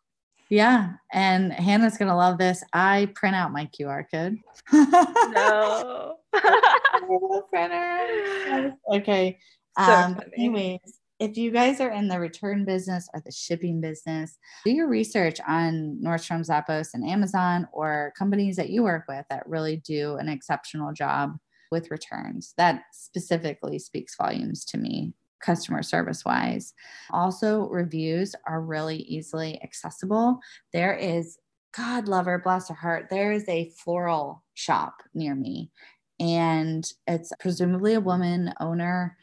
Yeah. 0.51 0.95
And 1.13 1.53
Hannah's 1.53 1.99
going 1.99 2.09
to 2.09 2.17
love 2.17 2.39
this. 2.39 2.63
I 2.73 3.11
print 3.15 3.37
out 3.37 3.53
my 3.53 3.67
QR 3.67 4.05
code. 4.11 4.39
no. 4.73 6.17
printer. 7.51 8.75
Okay. 8.93 9.39
So 9.79 9.93
um, 9.93 10.21
anyways, 10.37 10.81
if 11.21 11.37
you 11.37 11.51
guys 11.51 11.81
are 11.81 11.91
in 11.91 12.09
the 12.09 12.19
return 12.19 12.65
business 12.65 13.09
or 13.13 13.21
the 13.25 13.33
shipping 13.33 13.81
business, 13.81 14.39
do 14.65 14.71
your 14.71 14.89
research 14.89 15.39
on 15.47 16.01
Nordstrom, 16.03 16.47
Zappos, 16.47 16.95
and 16.95 17.09
Amazon 17.09 17.69
or 17.73 18.13
companies 18.17 18.57
that 18.57 18.71
you 18.71 18.83
work 18.83 19.05
with 19.09 19.25
that 19.29 19.49
really 19.49 19.77
do 19.77 20.17
an 20.17 20.29
exceptional 20.29 20.93
job 20.93 21.37
with 21.71 21.91
returns. 21.91 22.55
That 22.57 22.83
specifically 22.93 23.79
speaks 23.79 24.17
volumes 24.17 24.65
to 24.67 24.79
me 24.79 25.13
customer 25.41 25.83
service 25.83 26.25
wise. 26.25 26.75
Also, 27.11 27.69
reviews 27.69 28.35
are 28.47 28.61
really 28.61 28.99
easily 28.99 29.63
accessible. 29.63 30.41
There 30.73 30.95
is, 30.95 31.39
God 31.77 32.09
love 32.09 32.27
her, 32.27 32.39
bless 32.39 32.69
her 32.69 32.75
heart, 32.75 33.09
there 33.11 33.33
is 33.33 33.49
a 33.49 33.71
floral 33.83 34.45
shop 34.55 35.03
near 35.15 35.35
me, 35.35 35.71
and 36.19 36.91
it's 37.07 37.33
presumably 37.39 37.95
a 37.95 38.01
woman 38.01 38.53
owner. 38.61 39.17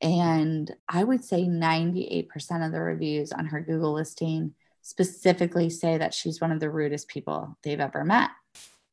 And 0.00 0.70
I 0.88 1.04
would 1.04 1.24
say 1.24 1.44
98% 1.44 2.66
of 2.66 2.72
the 2.72 2.80
reviews 2.80 3.32
on 3.32 3.46
her 3.46 3.60
Google 3.60 3.94
listing 3.94 4.54
specifically 4.82 5.70
say 5.70 5.96
that 5.96 6.12
she's 6.12 6.40
one 6.40 6.50
of 6.50 6.60
the 6.60 6.70
rudest 6.70 7.08
people 7.08 7.56
they've 7.62 7.80
ever 7.80 8.04
met. 8.04 8.30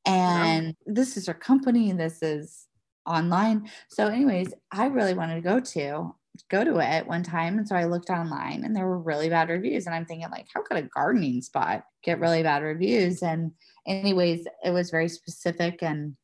And 0.05 0.67
wow. 0.67 0.73
this 0.85 1.17
is 1.17 1.27
her 1.27 1.33
company, 1.33 1.91
this 1.91 2.21
is 2.21 2.67
online. 3.05 3.69
So, 3.89 4.07
anyways, 4.07 4.53
I 4.71 4.85
really 4.85 5.13
wanted 5.13 5.35
to 5.35 5.41
go 5.41 5.59
to 5.59 6.15
go 6.49 6.63
to 6.63 6.80
it 6.80 7.08
one 7.08 7.23
time. 7.23 7.58
And 7.58 7.67
so 7.67 7.75
I 7.75 7.86
looked 7.86 8.10
online 8.10 8.63
and 8.63 8.75
there 8.75 8.88
were 8.88 8.99
really 8.99 9.30
bad 9.30 9.49
reviews. 9.49 9.86
And 9.86 9.95
I'm 9.95 10.06
thinking, 10.06 10.30
like, 10.32 10.47
how 10.54 10.62
could 10.63 10.78
a 10.78 10.84
gardening 10.84 11.41
spot 11.41 11.84
get 12.04 12.19
really 12.19 12.43
bad 12.43 12.63
reviews? 12.63 13.21
And, 13.21 13.52
anyways, 13.88 14.45
it 14.63 14.71
was 14.71 14.91
very 14.91 15.10
specific 15.10 15.82
and 15.82 16.15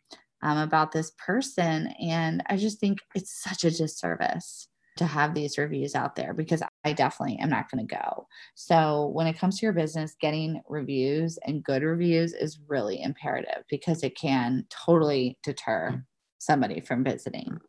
um, 0.41 0.57
about 0.57 0.91
this 0.91 1.11
person. 1.17 1.87
And 2.01 2.43
I 2.47 2.57
just 2.57 2.79
think 2.79 2.99
it's 3.15 3.41
such 3.41 3.63
a 3.63 3.71
disservice 3.71 4.67
to 4.97 5.05
have 5.05 5.33
these 5.33 5.57
reviews 5.57 5.93
out 5.93 6.15
there 6.15 6.33
because 6.33 6.63
I 6.85 6.93
definitely 6.93 7.37
am 7.39 7.49
not 7.49 7.69
going 7.69 7.85
to 7.85 7.95
go. 7.95 8.27
So, 8.55 9.07
when 9.07 9.27
it 9.27 9.37
comes 9.37 9.59
to 9.59 9.65
your 9.65 9.73
business, 9.73 10.15
getting 10.19 10.61
reviews 10.69 11.37
and 11.45 11.63
good 11.63 11.83
reviews 11.83 12.33
is 12.33 12.59
really 12.67 13.01
imperative 13.01 13.63
because 13.69 14.03
it 14.03 14.17
can 14.17 14.65
totally 14.69 15.37
deter 15.43 16.03
somebody 16.37 16.79
from 16.79 17.03
visiting 17.03 17.59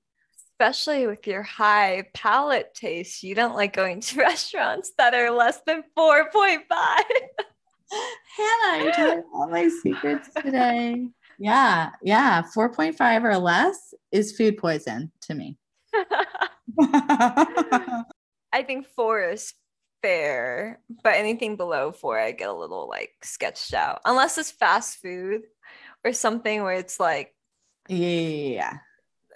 especially 0.59 1.07
with 1.07 1.27
your 1.27 1.43
high 1.43 2.05
palate 2.15 2.73
taste, 2.75 3.23
you 3.23 3.35
don't 3.35 3.55
like 3.55 3.75
going 3.75 4.01
to 4.01 4.19
restaurants 4.21 4.93
that 4.97 5.13
are 5.13 5.31
less 5.31 5.61
than 5.67 5.83
4.5. 5.97 6.61
Hannah, 8.37 8.83
you're 8.83 8.93
telling 8.93 9.23
all 9.35 9.49
my 9.49 9.69
secrets 9.83 10.31
today. 10.43 11.09
Yeah, 11.39 11.91
yeah. 12.03 12.43
4.5 12.57 13.25
or 13.25 13.37
less 13.37 13.93
is 14.11 14.35
food 14.35 14.57
poison 14.57 15.13
to 15.23 15.35
me. 15.35 15.59
I 16.81 18.05
think 18.67 18.87
four 18.87 19.23
is 19.23 19.53
fair, 20.03 20.81
but 21.05 21.17
anything 21.17 21.57
below 21.57 21.93
four, 21.93 22.19
I 22.19 22.33
get 22.33 22.49
a 22.49 22.55
little 22.55 22.89
like 22.89 23.13
sketched 23.23 23.75
out. 23.75 24.01
Unless 24.07 24.39
it's 24.39 24.51
fast 24.51 24.99
food 25.03 25.43
or 26.03 26.15
something 26.15 26.63
where 26.63 26.75
it's 26.75 26.99
like, 26.99 27.35
yeah, 27.89 28.79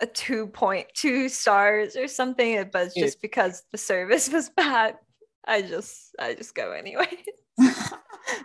a 0.00 0.06
2.2 0.06 1.28
stars 1.30 1.96
or 1.96 2.08
something 2.08 2.68
but 2.72 2.86
it's 2.86 2.94
just 2.94 3.20
because 3.20 3.62
the 3.72 3.78
service 3.78 4.30
was 4.30 4.48
bad. 4.56 4.96
I 5.46 5.62
just 5.62 6.14
i 6.18 6.34
just 6.34 6.54
go 6.54 6.72
anyway. 6.72 7.08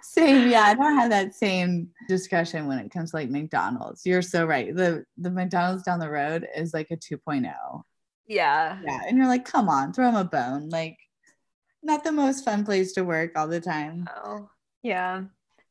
Same 0.01 0.49
yeah 0.49 0.63
i 0.63 0.73
don't 0.73 0.95
have 0.97 1.11
that 1.11 1.35
same 1.35 1.89
discussion 2.07 2.65
when 2.65 2.79
it 2.79 2.89
comes 2.91 3.11
to 3.11 3.17
like 3.17 3.29
mcdonald's. 3.29 4.05
You're 4.05 4.21
so 4.21 4.45
right. 4.45 4.75
The 4.75 5.05
the 5.17 5.29
mcdonald's 5.29 5.83
down 5.83 5.99
the 5.99 6.09
road 6.09 6.47
is 6.55 6.73
like 6.73 6.91
a 6.91 6.97
2.0 6.97 7.53
yeah. 8.27 8.79
Yeah 8.83 9.01
and 9.07 9.17
you're 9.17 9.27
like 9.27 9.45
come 9.45 9.69
on 9.69 9.93
throw 9.93 10.05
them 10.05 10.15
a 10.15 10.23
bone. 10.23 10.69
Like 10.69 10.97
not 11.83 12.03
the 12.03 12.11
most 12.11 12.43
fun 12.43 12.65
place 12.65 12.93
to 12.93 13.03
work 13.03 13.33
all 13.35 13.47
the 13.47 13.61
time. 13.61 14.07
Oh 14.23 14.49
yeah. 14.81 15.23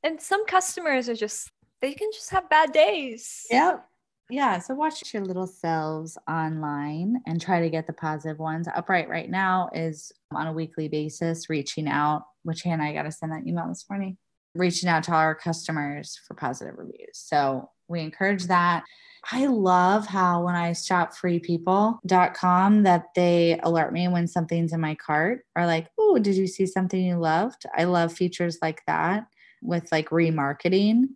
And 0.02 0.20
some 0.20 0.46
customers 0.46 1.08
are 1.08 1.16
just 1.16 1.50
they 1.80 1.94
can 1.94 2.10
just 2.12 2.30
have 2.30 2.48
bad 2.48 2.72
days. 2.72 3.46
Yep 3.50 3.84
Yeah, 4.30 4.58
so 4.58 4.74
watch 4.74 5.12
your 5.12 5.24
little 5.24 5.46
selves 5.46 6.16
online 6.28 7.20
and 7.26 7.40
try 7.40 7.60
to 7.60 7.68
get 7.68 7.86
the 7.86 7.92
positive 7.92 8.38
ones. 8.38 8.66
Upright 8.74 9.08
right 9.08 9.28
now 9.28 9.68
is 9.74 10.12
um, 10.30 10.38
on 10.38 10.46
a 10.46 10.52
weekly 10.52 10.88
basis 10.88 11.50
reaching 11.50 11.86
out, 11.86 12.24
which 12.42 12.62
Hannah, 12.62 12.84
I 12.84 12.94
got 12.94 13.02
to 13.02 13.12
send 13.12 13.32
that 13.32 13.46
email 13.46 13.68
this 13.68 13.84
morning, 13.90 14.16
reaching 14.54 14.88
out 14.88 15.02
to 15.04 15.12
our 15.12 15.34
customers 15.34 16.18
for 16.26 16.34
positive 16.34 16.74
reviews. 16.78 17.10
So 17.12 17.68
we 17.86 18.00
encourage 18.00 18.44
that. 18.44 18.84
I 19.30 19.46
love 19.46 20.06
how 20.06 20.44
when 20.44 20.54
I 20.54 20.72
shop 20.72 21.14
freepeople.com 21.14 22.82
that 22.82 23.04
they 23.14 23.60
alert 23.62 23.92
me 23.92 24.08
when 24.08 24.26
something's 24.26 24.72
in 24.72 24.80
my 24.80 24.94
cart 24.94 25.44
or 25.54 25.66
like, 25.66 25.88
oh, 25.98 26.18
did 26.18 26.36
you 26.36 26.46
see 26.46 26.66
something 26.66 27.02
you 27.02 27.16
loved? 27.16 27.64
I 27.76 27.84
love 27.84 28.12
features 28.12 28.58
like 28.62 28.82
that 28.86 29.26
with 29.62 29.90
like 29.92 30.10
remarketing. 30.10 31.08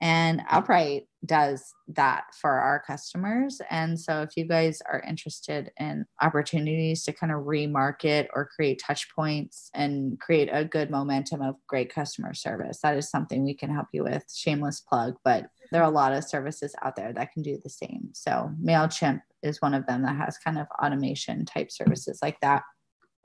And 0.00 0.42
Upright 0.50 1.06
does 1.24 1.74
that 1.88 2.24
for 2.40 2.50
our 2.50 2.82
customers. 2.86 3.60
And 3.70 3.98
so 3.98 4.22
if 4.22 4.30
you 4.36 4.44
guys 4.44 4.80
are 4.90 5.04
interested 5.06 5.70
in 5.78 6.06
opportunities 6.22 7.04
to 7.04 7.12
kind 7.12 7.32
of 7.32 7.40
remarket 7.40 8.28
or 8.32 8.48
create 8.54 8.80
touch 8.84 9.08
points 9.14 9.70
and 9.74 10.18
create 10.18 10.48
a 10.50 10.64
good 10.64 10.90
momentum 10.90 11.42
of 11.42 11.56
great 11.66 11.92
customer 11.92 12.32
service, 12.32 12.80
that 12.82 12.96
is 12.96 13.10
something 13.10 13.44
we 13.44 13.54
can 13.54 13.70
help 13.70 13.88
you 13.92 14.04
with. 14.04 14.24
Shameless 14.34 14.80
plug, 14.80 15.16
but 15.24 15.46
there 15.72 15.82
are 15.82 15.90
a 15.90 15.94
lot 15.94 16.12
of 16.12 16.24
services 16.24 16.74
out 16.82 16.96
there 16.96 17.12
that 17.12 17.32
can 17.32 17.42
do 17.42 17.58
the 17.62 17.70
same. 17.70 18.10
So 18.12 18.50
MailChimp 18.62 19.20
is 19.42 19.60
one 19.60 19.74
of 19.74 19.86
them 19.86 20.02
that 20.02 20.16
has 20.16 20.38
kind 20.38 20.58
of 20.58 20.66
automation 20.82 21.44
type 21.44 21.70
services 21.70 22.18
like 22.22 22.40
that. 22.40 22.62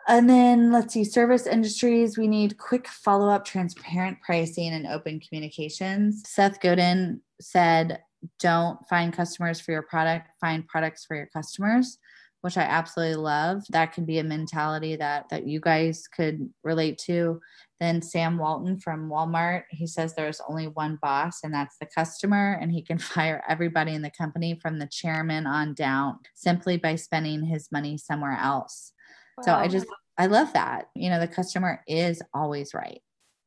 And 0.08 0.30
then 0.30 0.72
let's 0.72 0.94
see, 0.94 1.04
service 1.04 1.48
industries, 1.48 2.18
we 2.18 2.28
need 2.28 2.60
quick 2.60 2.88
follow 2.88 3.28
up, 3.28 3.44
transparent 3.44 4.22
pricing, 4.22 4.72
and 4.72 4.86
open 4.86 5.20
communications. 5.20 6.22
Seth 6.28 6.62
Godin 6.62 7.22
said, 7.42 8.04
Don't 8.40 8.78
find 8.88 9.12
customers 9.12 9.60
for 9.60 9.72
your 9.72 9.82
product, 9.82 10.30
find 10.40 10.68
products 10.68 11.06
for 11.06 11.16
your 11.16 11.26
customers, 11.26 11.98
which 12.42 12.56
I 12.56 12.62
absolutely 12.62 13.16
love. 13.16 13.64
That 13.72 13.94
can 13.94 14.06
be 14.06 14.20
a 14.20 14.24
mentality 14.24 14.96
that, 14.96 15.30
that 15.30 15.48
you 15.48 15.60
guys 15.60 16.08
could 16.08 16.52
relate 16.64 17.00
to. 17.06 17.42
Then 17.80 18.04
Sam 18.04 18.38
Walton 18.38 18.80
from 18.80 19.10
Walmart, 19.10 19.64
he 19.72 19.88
says 19.88 20.14
there's 20.14 20.42
only 20.48 20.68
one 20.68 21.00
boss, 21.02 21.40
and 21.44 21.52
that's 21.52 21.78
the 21.80 21.88
customer, 21.88 22.60
and 22.62 22.72
he 22.72 22.84
can 22.84 22.98
fire 23.00 23.44
everybody 23.50 23.96
in 23.96 24.04
the 24.04 24.12
company 24.12 24.60
from 24.62 24.78
the 24.78 24.88
chairman 24.88 25.48
on 25.48 25.74
down 25.74 26.20
simply 26.36 26.78
by 26.78 26.96
spending 26.96 27.44
his 27.44 27.72
money 27.72 27.98
somewhere 27.98 28.38
else. 28.40 28.92
Wow. 29.38 29.44
So 29.44 29.54
I 29.54 29.68
just, 29.68 29.88
I 30.18 30.28
love 30.28 30.54
that. 30.54 30.90
You 30.96 31.10
know, 31.10 31.20
the 31.20 31.28
customer 31.28 31.82
is 31.88 32.22
always 32.34 32.74
right, 32.74 33.02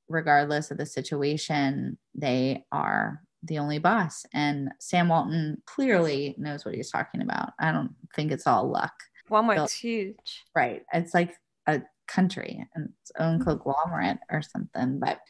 regardless 0.08 0.70
of 0.70 0.78
the 0.78 0.86
situation. 0.86 1.98
They 2.14 2.64
are 2.72 3.22
the 3.42 3.58
only 3.58 3.78
boss. 3.78 4.26
And 4.34 4.70
Sam 4.80 5.08
Walton 5.08 5.62
clearly 5.66 6.34
knows 6.38 6.64
what 6.64 6.74
he's 6.74 6.90
talking 6.90 7.22
about. 7.22 7.52
I 7.58 7.72
don't 7.72 7.94
think 8.14 8.32
it's 8.32 8.46
all 8.46 8.68
luck. 8.68 8.92
Walmart's 9.30 9.72
huge. 9.72 10.44
Right. 10.54 10.82
It's 10.92 11.14
like 11.14 11.34
a 11.66 11.82
country 12.06 12.66
and 12.74 12.90
its 13.02 13.12
own 13.18 13.38
mm-hmm. 13.38 13.44
conglomerate 13.44 14.18
or 14.30 14.42
something. 14.42 14.98
But 14.98 15.20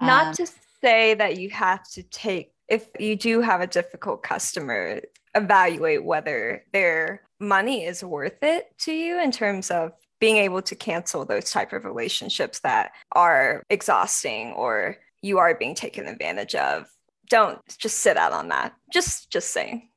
um, 0.00 0.06
not 0.06 0.34
to 0.36 0.46
say 0.80 1.14
that 1.14 1.38
you 1.38 1.50
have 1.50 1.88
to 1.90 2.02
take 2.04 2.52
if 2.68 2.90
you 2.98 3.16
do 3.16 3.40
have 3.40 3.60
a 3.60 3.66
difficult 3.66 4.22
customer, 4.22 5.00
evaluate 5.34 6.04
whether 6.04 6.64
their 6.72 7.22
money 7.40 7.84
is 7.84 8.04
worth 8.04 8.42
it 8.42 8.66
to 8.80 8.92
you 8.92 9.20
in 9.20 9.32
terms 9.32 9.70
of 9.70 9.92
being 10.20 10.36
able 10.36 10.62
to 10.62 10.74
cancel 10.74 11.24
those 11.24 11.50
type 11.50 11.72
of 11.72 11.84
relationships 11.84 12.60
that 12.60 12.92
are 13.12 13.62
exhausting 13.70 14.52
or 14.52 14.96
you 15.22 15.38
are 15.38 15.54
being 15.54 15.74
taken 15.74 16.06
advantage 16.06 16.54
of. 16.54 16.86
Don't 17.28 17.60
just 17.78 17.98
sit 17.98 18.16
out 18.16 18.32
on 18.32 18.48
that. 18.48 18.72
Just 18.92 19.30
just 19.30 19.52
saying 19.52 19.87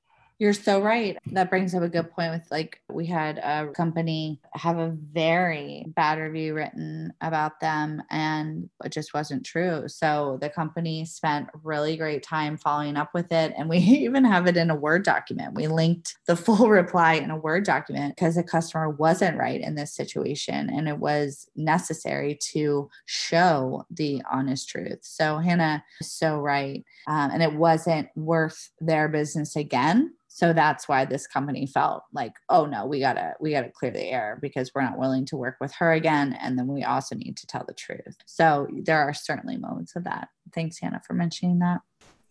you're 0.42 0.54
so 0.54 0.82
right. 0.82 1.20
That 1.34 1.52
brings 1.52 1.76
up 1.76 1.84
a 1.84 1.88
good 1.88 2.10
point 2.10 2.32
with 2.32 2.50
like 2.50 2.82
we 2.90 3.06
had 3.06 3.38
a 3.38 3.72
company 3.74 4.42
have 4.56 4.80
a 4.80 4.90
very 4.90 5.86
bad 5.90 6.18
review 6.18 6.56
written 6.56 7.14
about 7.22 7.60
them 7.60 8.02
and 8.10 8.68
it 8.84 8.92
just 8.92 9.14
wasn't 9.14 9.46
true. 9.46 9.84
So 9.86 10.40
the 10.42 10.50
company 10.50 11.06
spent 11.06 11.50
really 11.62 11.96
great 11.96 12.24
time 12.24 12.58
following 12.58 12.98
up 12.98 13.14
with 13.14 13.32
it 13.32 13.54
and 13.56 13.70
we 13.70 13.78
even 13.78 14.24
have 14.24 14.48
it 14.48 14.58
in 14.58 14.72
a 14.72 14.76
Word 14.76 15.04
document. 15.04 15.54
We 15.54 15.68
linked 15.68 16.18
the 16.26 16.36
full 16.36 16.70
reply 16.72 17.14
in 17.14 17.30
a 17.30 17.38
Word 17.38 17.64
document 17.64 18.16
because 18.16 18.34
the 18.34 18.42
customer 18.42 18.90
wasn't 18.90 19.38
right 19.38 19.62
in 19.62 19.76
this 19.76 19.94
situation 19.94 20.72
and 20.72 20.90
it 20.90 20.98
was 20.98 21.48
necessary 21.56 22.40
to 22.54 22.90
show 23.06 23.86
the 23.92 24.24
honest 24.32 24.68
truth. 24.70 25.02
So 25.04 25.38
Hannah 25.38 25.84
is 26.00 26.12
so 26.12 26.40
right. 26.40 26.84
Um, 27.06 27.30
and 27.30 27.44
it 27.44 27.54
wasn't 27.54 28.10
worth 28.16 28.72
their 28.80 29.08
business 29.08 29.56
again 29.56 30.16
so 30.34 30.54
that's 30.54 30.88
why 30.88 31.04
this 31.04 31.28
company 31.28 31.68
felt 31.68 32.04
like 32.14 32.32
oh 32.48 32.66
no 32.66 32.86
we 32.86 33.02
gotta 33.02 33.34
we 33.42 33.52
gotta 33.52 33.70
clear 33.70 33.92
the 33.92 34.06
air 34.06 34.40
because 34.42 34.72
we're 34.74 34.82
not 34.82 34.98
willing 34.98 35.26
to 35.26 35.36
work 35.36 35.58
with 35.60 35.74
her 35.74 35.92
again 35.92 36.32
and 36.42 36.58
then 36.58 36.68
we 36.68 36.84
also 36.84 37.16
need 37.16 37.36
to 37.36 37.46
tell 37.46 37.66
the 37.68 37.74
truth. 37.74 38.16
So 38.26 38.68
there 38.72 39.00
are 39.00 39.14
certainly 39.14 39.58
moments 39.58 39.98
of 39.98 40.06
that. 40.06 40.30
Thanks 40.54 40.80
hannah 40.80 41.02
for 41.06 41.14
mentioning 41.14 41.60
that. 41.60 41.82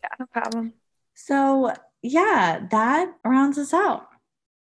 Yeah 0.02 0.08
no 0.18 0.26
problem. 0.32 0.72
So 1.14 1.74
yeah 2.02 2.66
that 2.70 3.12
rounds 3.22 3.58
us 3.58 3.74
out. 3.74 4.06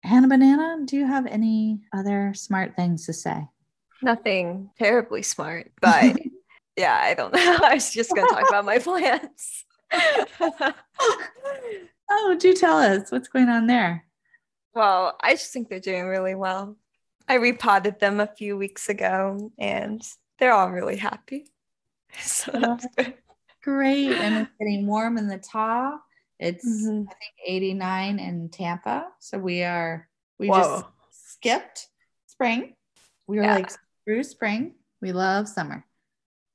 Hannah 0.03 0.29
banana 0.29 0.87
do 0.87 0.96
you 0.96 1.07
have 1.07 1.27
any 1.27 1.83
other 1.94 2.33
smart 2.35 2.75
things 2.75 3.05
to 3.05 3.12
say? 3.12 3.49
Nothing 4.01 4.70
terribly 4.79 5.22
smart 5.22 5.72
but 5.83 6.16
yeah 6.77 6.99
i 7.03 7.12
don't 7.12 7.35
know. 7.35 7.40
I 7.62 7.75
was 7.75 7.92
just 7.92 8.14
gonna 8.14 8.29
talk 8.29 8.49
about 8.49 8.64
my 8.64 8.79
plants 8.79 9.66
Oh, 12.11 12.37
do 12.38 12.55
tell 12.55 12.79
us 12.79 13.11
what's 13.11 13.29
going 13.29 13.49
on 13.49 13.66
there. 13.66 14.05
Well, 14.75 15.16
I 15.23 15.35
just 15.35 15.53
think 15.53 15.69
they're 15.69 15.81
doing 15.81 16.05
really 16.05 16.35
well. 16.35 16.77
I 17.29 17.35
repotted 17.35 17.99
them 17.99 18.21
a 18.21 18.27
few 18.27 18.57
weeks 18.57 18.88
ago 18.88 19.51
and 19.59 20.03
they're 20.38 20.53
all 20.53 20.71
really 20.71 20.97
happy. 20.97 21.47
So 22.19 22.53
that's 22.53 22.87
good. 22.97 23.12
Great. 23.62 24.12
And 24.12 24.37
it's 24.37 24.51
getting 24.59 24.87
warm 24.87 25.19
in 25.19 25.29
the 25.29 25.37
top. 25.37 26.03
It's 26.38 26.64
mm-hmm. 26.64 27.03
I 27.09 27.12
think 27.12 27.33
89 27.47 28.19
in 28.19 28.49
Tampa. 28.49 29.09
So 29.19 29.38
we 29.38 29.64
are 29.64 30.09
we 30.38 30.49
Whoa. 30.49 30.57
just 30.57 30.85
skipped 31.33 31.88
spring. 32.27 32.75
We 33.27 33.37
were 33.37 33.42
yeah. 33.42 33.55
like 33.57 33.71
through 34.05 34.23
spring. 34.23 34.77
We 35.03 35.12
love 35.12 35.49
summer. 35.49 35.85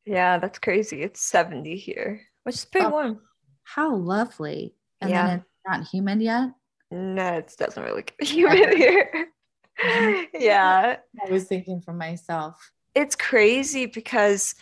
Yeah, 0.05 0.39
that's 0.39 0.57
crazy. 0.57 1.03
It's 1.03 1.21
70 1.21 1.75
here, 1.75 2.21
which 2.43 2.55
is 2.55 2.65
pretty 2.65 2.87
oh, 2.87 2.91
warm. 2.91 3.19
How 3.63 3.95
lovely 3.95 4.73
and 5.01 5.09
yeah. 5.09 5.27
then 5.27 5.37
it's 5.39 5.67
not 5.67 5.87
humid 5.87 6.21
yet. 6.21 6.49
No, 6.91 7.37
it 7.37 7.53
doesn't 7.57 7.83
really 7.83 8.03
get 8.03 8.27
humid 8.27 8.69
mm-hmm. 8.69 8.77
here. 8.77 9.27
yeah. 10.33 10.97
I 11.25 11.31
was 11.31 11.45
thinking 11.45 11.81
for 11.81 11.93
myself. 11.93 12.71
It's 12.93 13.15
crazy 13.15 13.85
because 13.85 14.55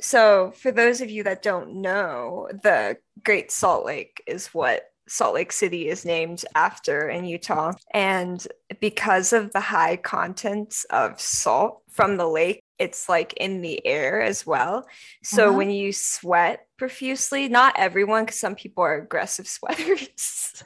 so 0.00 0.52
for 0.56 0.72
those 0.72 1.00
of 1.00 1.10
you 1.10 1.24
that 1.24 1.42
don't 1.42 1.80
know, 1.80 2.48
the 2.62 2.96
Great 3.24 3.50
Salt 3.50 3.84
Lake 3.84 4.22
is 4.26 4.48
what 4.48 4.84
Salt 5.12 5.34
Lake 5.34 5.52
City 5.52 5.88
is 5.90 6.06
named 6.06 6.42
after 6.54 7.10
in 7.10 7.26
Utah. 7.26 7.72
And 7.92 8.46
because 8.80 9.34
of 9.34 9.52
the 9.52 9.60
high 9.60 9.96
contents 9.96 10.84
of 10.84 11.20
salt 11.20 11.82
from 11.90 12.16
the 12.16 12.26
lake, 12.26 12.64
it's 12.78 13.10
like 13.10 13.34
in 13.34 13.60
the 13.60 13.86
air 13.86 14.22
as 14.22 14.46
well. 14.46 14.86
So 15.22 15.48
uh-huh. 15.48 15.58
when 15.58 15.70
you 15.70 15.92
sweat 15.92 16.66
profusely, 16.78 17.48
not 17.48 17.78
everyone, 17.78 18.24
because 18.24 18.40
some 18.40 18.54
people 18.54 18.84
are 18.84 18.96
aggressive 18.96 19.46
sweaters. 19.58 20.64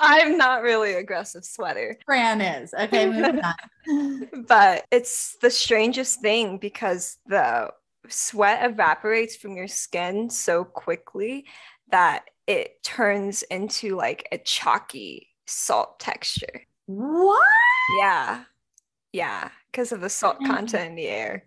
I'm 0.00 0.38
not 0.38 0.62
really 0.62 0.94
aggressive 0.94 1.44
sweater. 1.44 1.98
Fran 2.06 2.40
is. 2.40 2.72
Okay, 2.72 3.06
moving 3.06 3.40
on. 3.40 4.28
but 4.48 4.86
it's 4.90 5.36
the 5.42 5.50
strangest 5.50 6.22
thing 6.22 6.56
because 6.56 7.18
the 7.26 7.70
sweat 8.08 8.68
evaporates 8.68 9.36
from 9.36 9.56
your 9.56 9.68
skin 9.68 10.30
so 10.30 10.64
quickly 10.64 11.46
that 11.90 12.24
it 12.46 12.82
turns 12.82 13.42
into 13.42 13.96
like 13.96 14.26
a 14.32 14.38
chalky 14.38 15.28
salt 15.46 16.00
texture. 16.00 16.62
What? 16.86 17.46
Yeah. 17.98 18.44
Yeah, 19.12 19.50
because 19.70 19.92
of 19.92 20.00
the 20.00 20.08
salt 20.08 20.36
mm-hmm. 20.36 20.52
content 20.52 20.90
in 20.90 20.94
the 20.94 21.06
air. 21.06 21.44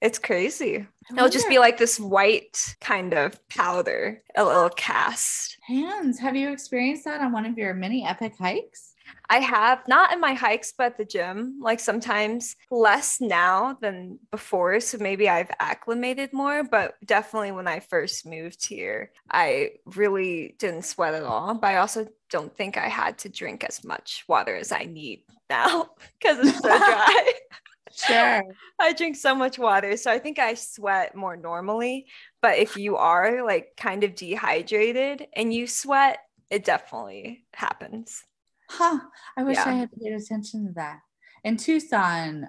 It's 0.00 0.18
crazy. 0.18 0.86
It'll 1.10 1.28
just 1.28 1.48
be 1.48 1.58
like 1.58 1.78
this 1.78 1.98
white 1.98 2.76
kind 2.80 3.14
of 3.14 3.46
powder, 3.48 4.22
a 4.36 4.44
little 4.44 4.68
cast. 4.68 5.56
Hands, 5.66 6.18
have 6.18 6.36
you 6.36 6.50
experienced 6.50 7.04
that 7.04 7.20
on 7.20 7.32
one 7.32 7.46
of 7.46 7.56
your 7.56 7.74
mini 7.74 8.04
epic 8.06 8.34
hikes? 8.38 8.94
I 9.28 9.40
have 9.40 9.86
not 9.88 10.12
in 10.12 10.20
my 10.20 10.34
hikes, 10.34 10.72
but 10.76 10.86
at 10.86 10.98
the 10.98 11.04
gym, 11.04 11.58
like 11.60 11.80
sometimes 11.80 12.56
less 12.70 13.20
now 13.20 13.76
than 13.80 14.18
before. 14.30 14.80
So 14.80 14.98
maybe 14.98 15.28
I've 15.28 15.50
acclimated 15.58 16.32
more, 16.32 16.64
but 16.64 16.94
definitely 17.04 17.52
when 17.52 17.66
I 17.66 17.80
first 17.80 18.26
moved 18.26 18.66
here, 18.66 19.10
I 19.30 19.72
really 19.84 20.54
didn't 20.58 20.84
sweat 20.84 21.14
at 21.14 21.24
all. 21.24 21.54
But 21.54 21.68
I 21.68 21.76
also 21.76 22.06
don't 22.30 22.54
think 22.56 22.76
I 22.76 22.88
had 22.88 23.18
to 23.18 23.28
drink 23.28 23.64
as 23.64 23.84
much 23.84 24.24
water 24.28 24.54
as 24.54 24.72
I 24.72 24.84
need 24.84 25.24
now 25.50 25.90
because 26.18 26.46
it's 26.46 26.58
so 26.58 26.68
dry. 26.68 27.32
sure. 27.92 28.42
I 28.80 28.92
drink 28.92 29.16
so 29.16 29.34
much 29.34 29.58
water. 29.58 29.96
So 29.96 30.10
I 30.10 30.18
think 30.18 30.38
I 30.38 30.54
sweat 30.54 31.16
more 31.16 31.36
normally. 31.36 32.06
But 32.42 32.58
if 32.58 32.76
you 32.76 32.96
are 32.96 33.44
like 33.44 33.72
kind 33.76 34.04
of 34.04 34.14
dehydrated 34.14 35.26
and 35.34 35.52
you 35.52 35.66
sweat, 35.66 36.18
it 36.50 36.64
definitely 36.64 37.44
happens. 37.52 38.22
Huh. 38.68 38.98
I 39.36 39.42
wish 39.44 39.56
Yeah. 39.56 39.68
I 39.68 39.72
had 39.72 39.90
paid 39.92 40.12
attention 40.12 40.66
to 40.66 40.72
that. 40.74 41.00
In 41.44 41.56
Tucson, 41.56 42.48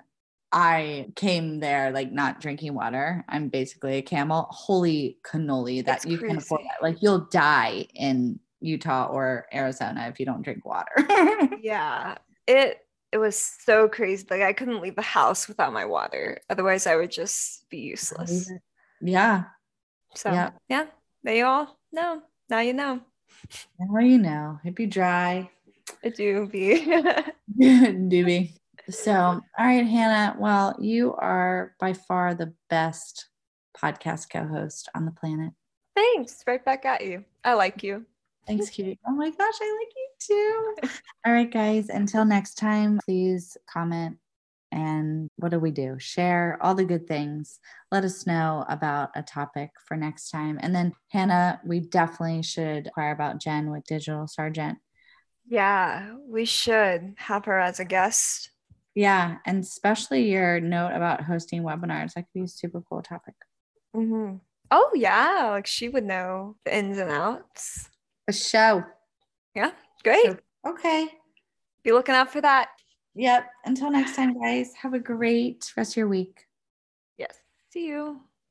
I 0.51 1.12
came 1.15 1.60
there 1.60 1.91
like 1.91 2.12
not 2.12 2.39
drinking 2.39 2.73
water. 2.73 3.23
I'm 3.27 3.49
basically 3.49 3.97
a 3.97 4.01
camel. 4.01 4.47
Holy 4.49 5.17
cannoli 5.23 5.86
that 5.86 5.97
It's 5.97 6.06
you 6.06 6.17
can 6.17 6.38
afford 6.38 6.62
that. 6.63 6.82
Like 6.82 7.01
you'll 7.01 7.27
die 7.32 7.86
in 7.93 8.39
Utah 8.62 9.08
or 9.12 9.45
Arizona 9.53 10.08
if 10.08 10.19
you 10.19 10.25
don't 10.25 10.41
drink 10.41 10.65
water. 10.65 10.91
Yeah. 11.62 12.17
It 12.47 12.80
it 13.12 13.17
was 13.19 13.38
so 13.38 13.88
crazy. 13.88 14.25
Like 14.30 14.41
I 14.41 14.53
couldn't 14.53 14.82
leave 14.82 14.95
the 14.95 15.01
house 15.01 15.47
without 15.47 15.73
my 15.73 15.86
water. 15.86 16.39
Otherwise 16.49 16.88
I 16.88 16.95
would 16.95 17.12
just 17.12 17.69
be 17.69 17.80
useless. 17.80 18.49
yeah. 19.01 19.43
So 20.15 20.32
Yeah. 20.32 20.51
yeah, 20.69 20.86
there 21.23 21.36
you 21.36 21.45
all 21.45 21.77
know. 21.91 22.21
Now 22.49 22.60
you 22.62 22.73
know. 22.73 23.01
Now 23.80 23.99
you 23.99 24.17
know. 24.17 24.60
It'd 24.63 24.75
be 24.75 24.88
dry. 24.88 25.51
Do 26.15 26.47
be. 26.47 26.85
Doobie. 27.59 28.53
So, 28.89 29.13
all 29.13 29.41
right, 29.57 29.85
Hannah. 29.85 30.35
Well, 30.39 30.75
you 30.79 31.13
are 31.15 31.75
by 31.79 31.93
far 31.93 32.33
the 32.33 32.53
best 32.69 33.27
podcast 33.75 34.29
co 34.31 34.45
host 34.45 34.89
on 34.95 35.05
the 35.05 35.11
planet. 35.11 35.53
Thanks. 35.95 36.43
Right 36.47 36.63
back 36.63 36.85
at 36.85 37.05
you. 37.05 37.25
I 37.43 37.53
like 37.53 37.83
you. 37.83 38.05
Thanks, 38.45 38.69
cutie. 38.71 38.99
Oh 39.07 39.11
my 39.11 39.29
gosh, 39.29 39.55
I 39.61 39.79
like 39.79 39.93
you 39.95 40.09
too. 40.81 40.89
All 41.25 41.33
right, 41.33 41.51
guys. 41.51 41.89
Until 41.89 42.23
next 42.23 42.55
time, 42.55 42.99
please 43.05 43.57
comment. 43.69 44.17
And 44.71 45.29
what 45.37 45.51
do 45.51 45.59
we 45.59 45.71
do? 45.71 45.95
Share 45.97 46.57
all 46.59 46.75
the 46.75 46.83
good 46.83 47.07
things. 47.07 47.59
Let 47.89 48.03
us 48.03 48.27
know 48.27 48.65
about 48.67 49.11
a 49.15 49.23
topic 49.23 49.69
for 49.85 49.95
next 49.95 50.29
time. 50.29 50.59
And 50.61 50.75
then, 50.75 50.91
Hannah, 51.09 51.61
we 51.65 51.79
definitely 51.79 52.43
should 52.43 52.87
inquire 52.87 53.13
about 53.13 53.39
Jen 53.39 53.71
with 53.71 53.85
Digital 53.85 54.27
Sergeant. 54.27 54.77
Yeah, 55.47 56.15
we 56.27 56.45
should 56.45 57.13
have 57.17 57.45
her 57.45 57.60
as 57.60 57.79
a 57.79 57.86
guest. 57.86 58.51
Yeah. 58.95 59.38
And 59.45 59.63
especially 59.63 60.29
your 60.31 60.60
note 60.60 60.91
about 60.93 61.21
hosting 61.23 61.63
webinars. 61.63 62.13
That 62.13 62.23
could 62.23 62.33
be 62.33 62.41
a 62.41 62.47
super 62.47 62.81
cool 62.81 63.01
topic. 63.01 63.36
Mhm. 63.95 64.41
Oh 64.71 64.91
yeah, 64.95 65.49
like 65.51 65.67
she 65.67 65.88
would 65.88 66.03
know 66.03 66.57
the 66.65 66.75
ins 66.75 66.97
and 66.97 67.10
outs. 67.10 67.89
A 68.27 68.33
show. 68.33 68.83
Yeah, 69.55 69.71
great. 70.03 70.25
So- 70.25 70.39
Okay. 70.65 71.07
Be 71.83 71.93
looking 71.93 72.15
out 72.15 72.29
for 72.31 72.41
that. 72.41 72.69
Yep. 73.15 73.49
Until 73.65 73.89
next 73.91 74.15
time, 74.15 74.38
guys, 74.39 74.73
have 74.75 74.93
a 74.93 74.99
great 74.99 75.71
rest 75.77 75.93
of 75.93 75.97
your 75.97 76.07
week. 76.10 76.45
Yes. 77.17 77.39
See 77.69 77.88
you. 77.88 78.21